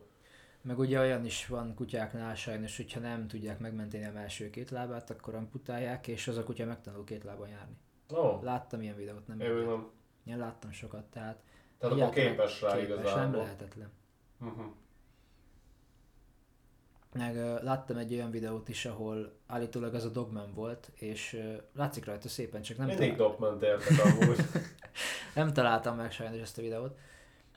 Meg 0.64 0.80
ugye 0.80 1.00
olyan 1.00 1.26
is 1.26 1.48
van 1.48 1.74
kutyáknál 1.76 2.36
sajnos, 2.36 2.78
hogyha 2.78 3.00
nem 3.00 3.28
tudják 3.28 3.60
megmenteni 3.60 4.06
a 4.06 4.18
első 4.20 4.50
két 4.50 4.70
lábát, 4.70 5.10
akkor 5.10 5.36
amputálják, 5.36 6.08
és 6.08 6.28
az 6.28 6.38
a 6.38 6.44
kutya 6.44 6.66
megtanul 6.66 7.04
két 7.04 7.24
lábon 7.24 7.48
járni. 7.48 7.76
Ó, 8.14 8.40
Láttam 8.44 8.82
ilyen 8.82 8.96
videót, 8.96 9.28
nem 9.28 9.40
én 9.40 9.54
nem. 9.54 9.90
Én 10.26 10.38
láttam 10.38 10.72
sokat, 10.72 11.04
tehát 11.06 11.38
Tehát 11.78 11.96
akkor 12.02 12.14
képes 12.14 12.62
rá 12.62 12.72
képes, 12.76 12.88
nem 12.90 12.98
igazából. 13.00 13.42
lehetetlen. 13.42 13.92
Mhm. 14.38 14.62
Meg 17.14 17.36
láttam 17.64 17.98
egy 17.98 18.14
olyan 18.14 18.32
videót 18.32 18.70
is, 18.70 18.86
ahol 18.86 19.32
állítólag 19.48 19.94
az 19.94 20.06
a 20.06 20.10
dogman 20.10 20.54
volt, 20.54 20.92
és 20.96 21.34
ö, 21.34 21.54
látszik 21.74 22.06
rajta 22.06 22.30
szépen, 22.30 22.62
csak 22.62 22.78
nem, 22.78 22.88
Mindig 22.88 23.16
talál, 23.16 23.30
dokument 23.32 23.62
értek 23.64 24.06
amúgy. 24.06 24.38
nem 25.36 25.54
találtam 25.54 25.96
meg 25.96 26.12
sajnos 26.12 26.42
ezt 26.42 26.58
a 26.58 26.62
videót, 26.62 26.98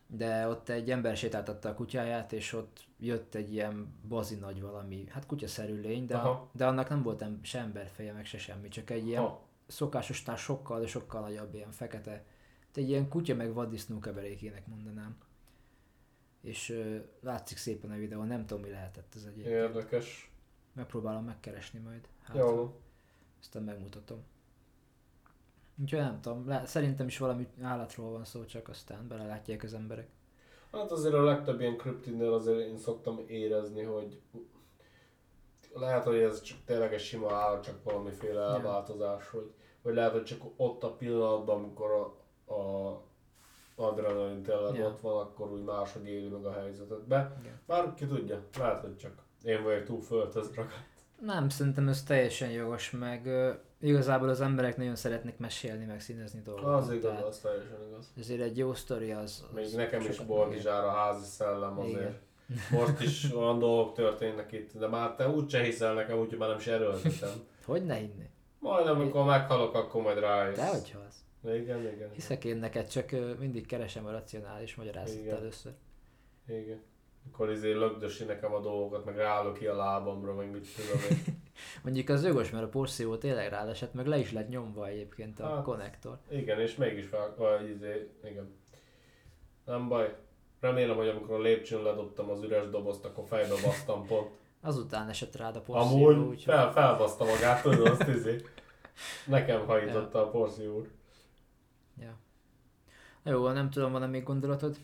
de 0.06 0.48
ott 0.48 0.68
egy 0.68 0.90
ember 0.90 1.16
sétáltatta 1.16 1.68
a 1.68 1.74
kutyáját, 1.74 2.32
és 2.32 2.52
ott 2.52 2.84
jött 2.98 3.34
egy 3.34 3.52
ilyen 3.52 3.94
bazi 4.08 4.34
nagy 4.34 4.60
valami, 4.62 5.04
hát 5.08 5.26
kutyaszerű 5.26 5.80
lény, 5.80 6.06
de, 6.06 6.16
Aha. 6.16 6.48
de 6.52 6.66
annak 6.66 6.88
nem 6.88 7.02
volt 7.02 7.24
se 7.42 7.58
emberfeje, 7.58 8.12
meg 8.12 8.24
se 8.24 8.38
semmi, 8.38 8.68
csak 8.68 8.90
egy 8.90 9.06
ilyen 9.06 9.22
Ha. 9.22 9.42
szokásosnál 9.66 10.36
sokkal, 10.36 10.80
de 10.80 10.86
sokkal 10.86 11.20
nagyobb, 11.20 11.54
ilyen 11.54 11.70
fekete. 11.70 12.24
Egy 12.74 12.88
ilyen 12.88 13.08
kutya 13.08 13.34
meg 13.34 13.52
vaddisznó 13.52 13.98
keverékének 13.98 14.66
mondanám. 14.66 15.16
És 16.40 16.70
ö, 16.70 16.96
látszik 17.20 17.56
szépen 17.56 17.90
a 17.90 17.96
videó, 17.96 18.22
nem 18.22 18.46
tudom 18.46 18.62
mi 18.62 18.70
lehetett 18.70 19.14
ez 19.14 19.22
egyébként. 19.22 19.54
Érdekes. 19.54 20.32
Megpróbálom 20.72 21.24
megkeresni 21.24 21.78
majd. 21.78 22.08
Hát, 22.22 22.36
Jó. 22.36 22.80
Aztán 23.40 23.62
megmutatom. 23.62 24.22
Úgyhogy 25.82 25.98
nem 25.98 26.20
tudom, 26.20 26.48
le- 26.48 26.66
szerintem 26.66 27.06
is 27.06 27.18
valami 27.18 27.46
állatról 27.62 28.10
van 28.10 28.24
szó, 28.24 28.44
csak 28.44 28.68
aztán 28.68 29.08
belelátják 29.08 29.62
az 29.62 29.74
emberek. 29.74 30.08
Hát 30.72 30.90
azért 30.90 31.14
a 31.14 31.22
legtöbb 31.22 31.60
ilyen 31.60 31.76
kriptidnél 31.76 32.32
azért 32.32 32.58
én 32.68 32.78
szoktam 32.78 33.24
érezni, 33.26 33.82
hogy 33.82 34.20
lehet, 35.72 36.04
hogy 36.04 36.18
ez 36.18 36.40
csak 36.40 36.58
tényleg 36.64 36.92
egy 36.92 37.00
sima 37.00 37.34
állat, 37.34 37.64
csak 37.64 37.82
valamiféle 37.82 38.40
elváltozás, 38.40 39.30
vagy, 39.30 39.52
vagy 39.82 39.94
lehet, 39.94 40.12
hogy 40.12 40.24
csak 40.24 40.40
ott 40.56 40.82
a 40.82 40.92
pillanatban, 40.92 41.56
amikor 41.56 41.90
a, 41.90 42.16
a 42.46 42.92
adrenalin 43.76 44.42
tényleg 44.42 44.74
Ja. 44.74 44.86
ott 44.86 45.00
van, 45.00 45.20
akkor 45.20 45.52
úgy 45.52 45.62
máshogy 45.64 46.08
éli 46.08 46.28
meg 46.28 46.44
a 46.44 46.52
helyzetet. 46.52 47.02
Be, 47.06 47.36
Igen. 47.40 47.60
bár 47.66 47.94
ki 47.94 48.06
tudja, 48.06 48.42
lehet, 48.58 48.80
hogy 48.80 48.96
csak 48.96 49.12
én 49.42 49.62
vagyok 49.62 49.84
túl 49.84 50.00
földhöz 50.02 50.54
ragadt. 50.54 50.72
Nem, 51.20 51.48
szerintem 51.48 51.88
ez 51.88 52.02
teljesen 52.02 52.50
jogos, 52.50 52.90
meg 52.90 53.26
ö, 53.26 53.50
igazából 53.80 54.28
az 54.28 54.40
emberek 54.40 54.76
nagyon 54.76 54.96
szeretnek 54.96 55.38
mesélni, 55.38 55.84
meg 55.84 56.00
színezni 56.00 56.40
dolgokat. 56.44 56.74
Az 56.74 56.92
igaz, 56.92 57.22
az 57.22 57.38
teljesen 57.38 57.78
igaz. 57.88 58.12
Ezért 58.18 58.40
egy 58.40 58.58
jó 58.58 58.74
sztori 58.74 59.12
az... 59.12 59.44
az 59.48 59.54
Még 59.54 59.74
nekem 59.74 60.00
is 60.00 60.06
sokat 60.06 60.26
Borgizsár 60.26 60.84
a 60.84 60.90
házi 60.90 61.24
szellem 61.24 61.78
Igen. 61.78 61.94
azért. 61.96 62.20
Most 62.80 63.00
is 63.00 63.32
olyan 63.34 63.58
dolgok 63.58 63.94
történnek 63.94 64.52
itt, 64.52 64.78
de 64.78 64.86
már 64.86 65.14
te 65.14 65.28
úgyse 65.28 65.62
hiszel 65.62 65.94
nekem, 65.94 66.18
úgyhogy 66.18 66.38
már 66.38 66.48
nem 66.48 66.58
is 66.58 66.66
erőltetem. 66.66 67.30
Hogy 67.64 67.84
ne 67.84 67.94
hinni? 67.94 68.30
Majd 68.58 68.86
amikor 68.86 69.24
meghalok, 69.24 69.74
akkor 69.74 70.02
majd 70.02 70.18
rájössz. 70.18 70.56
De 70.56 70.66
hogy 70.68 70.96
az? 71.08 71.23
Igen, 71.44 71.92
igen. 71.92 72.10
Hiszek 72.12 72.44
én 72.44 72.56
neked, 72.56 72.88
csak 72.88 73.10
mindig 73.38 73.66
keresem 73.66 74.06
a 74.06 74.10
racionális 74.10 74.74
magyarázatot 74.74 75.26
először. 75.32 75.72
Igen. 76.48 76.80
Akkor 77.32 77.50
izé 77.50 77.72
lögdösi 77.72 78.24
nekem 78.24 78.54
a 78.54 78.60
dolgokat, 78.60 79.04
meg 79.04 79.16
ráállok 79.16 79.58
ki 79.58 79.66
a 79.66 79.76
lábamra, 79.76 80.34
meg 80.34 80.50
mit 80.50 80.66
tudom 80.76 81.00
én. 81.10 81.42
Mondjuk 81.84 82.08
az 82.08 82.24
jogos, 82.24 82.50
mert 82.50 82.64
a 82.64 82.68
porszívó 82.68 83.16
tényleg 83.16 83.48
rálesett, 83.48 83.94
meg 83.94 84.06
le 84.06 84.18
is 84.18 84.32
lett 84.32 84.48
nyomva 84.48 84.86
egyébként 84.86 85.40
a 85.40 85.46
Hát. 85.46 85.62
konnektor. 85.62 86.18
Igen, 86.30 86.60
és 86.60 86.74
mégis 86.76 87.06
fel, 87.06 87.34
vagy 87.36 87.68
izé, 87.70 88.08
igen. 88.24 88.54
Nem 89.64 89.88
baj. 89.88 90.14
Remélem, 90.60 90.96
hogy 90.96 91.08
amikor 91.08 91.34
a 91.34 91.40
lépcsőn 91.42 91.82
ledobtam 91.82 92.30
az 92.30 92.42
üres 92.42 92.70
dobozt, 92.70 93.04
akkor 93.04 93.24
fejbe 93.26 93.54
basztam 93.62 94.06
pont. 94.06 94.30
Azután 94.60 95.08
esett 95.08 95.36
rád 95.36 95.56
a 95.56 95.60
porszívó, 95.60 96.06
Amúgy 96.06 96.16
úgyhogy... 96.16 96.42
fel, 96.42 96.72
felbaszta 96.72 97.24
magát, 97.24 97.62
tudod, 97.62 97.86
azt 97.86 98.08
izé. 98.08 98.44
Nekem 99.26 99.66
hajította 99.66 100.22
a 100.22 100.28
porszívó 100.30 100.76
úr. 100.76 100.88
Jó, 103.24 103.48
nem 103.48 103.70
tudom, 103.70 103.92
van-e 103.92 104.06
még 104.06 104.22
gondolatod? 104.22 104.76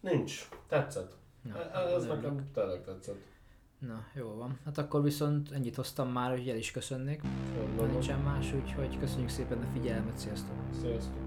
Nincs. 0.00 0.48
Tetszett. 0.68 1.12
Na, 1.42 1.56
E- 1.58 1.78
Ez 1.78 1.92
örülök. 2.04 2.22
nekem 2.22 2.50
tényleg 2.54 2.84
tetszett. 2.84 3.22
Na, 3.78 4.04
jó 4.14 4.34
van. 4.34 4.58
Hát 4.64 4.78
akkor 4.78 5.02
viszont 5.02 5.50
ennyit 5.52 5.76
hoztam 5.76 6.08
már, 6.08 6.30
hogy 6.30 6.48
el 6.48 6.56
is 6.56 6.70
köszönnék. 6.70 7.22
Nincsen 7.76 8.20
más, 8.20 8.52
úgyhogy 8.52 8.98
köszönjük 8.98 9.28
szépen 9.28 9.58
a 9.58 9.66
figyelmet, 9.72 10.18
sziasztok! 10.18 10.56
Sziasztok. 10.80 11.22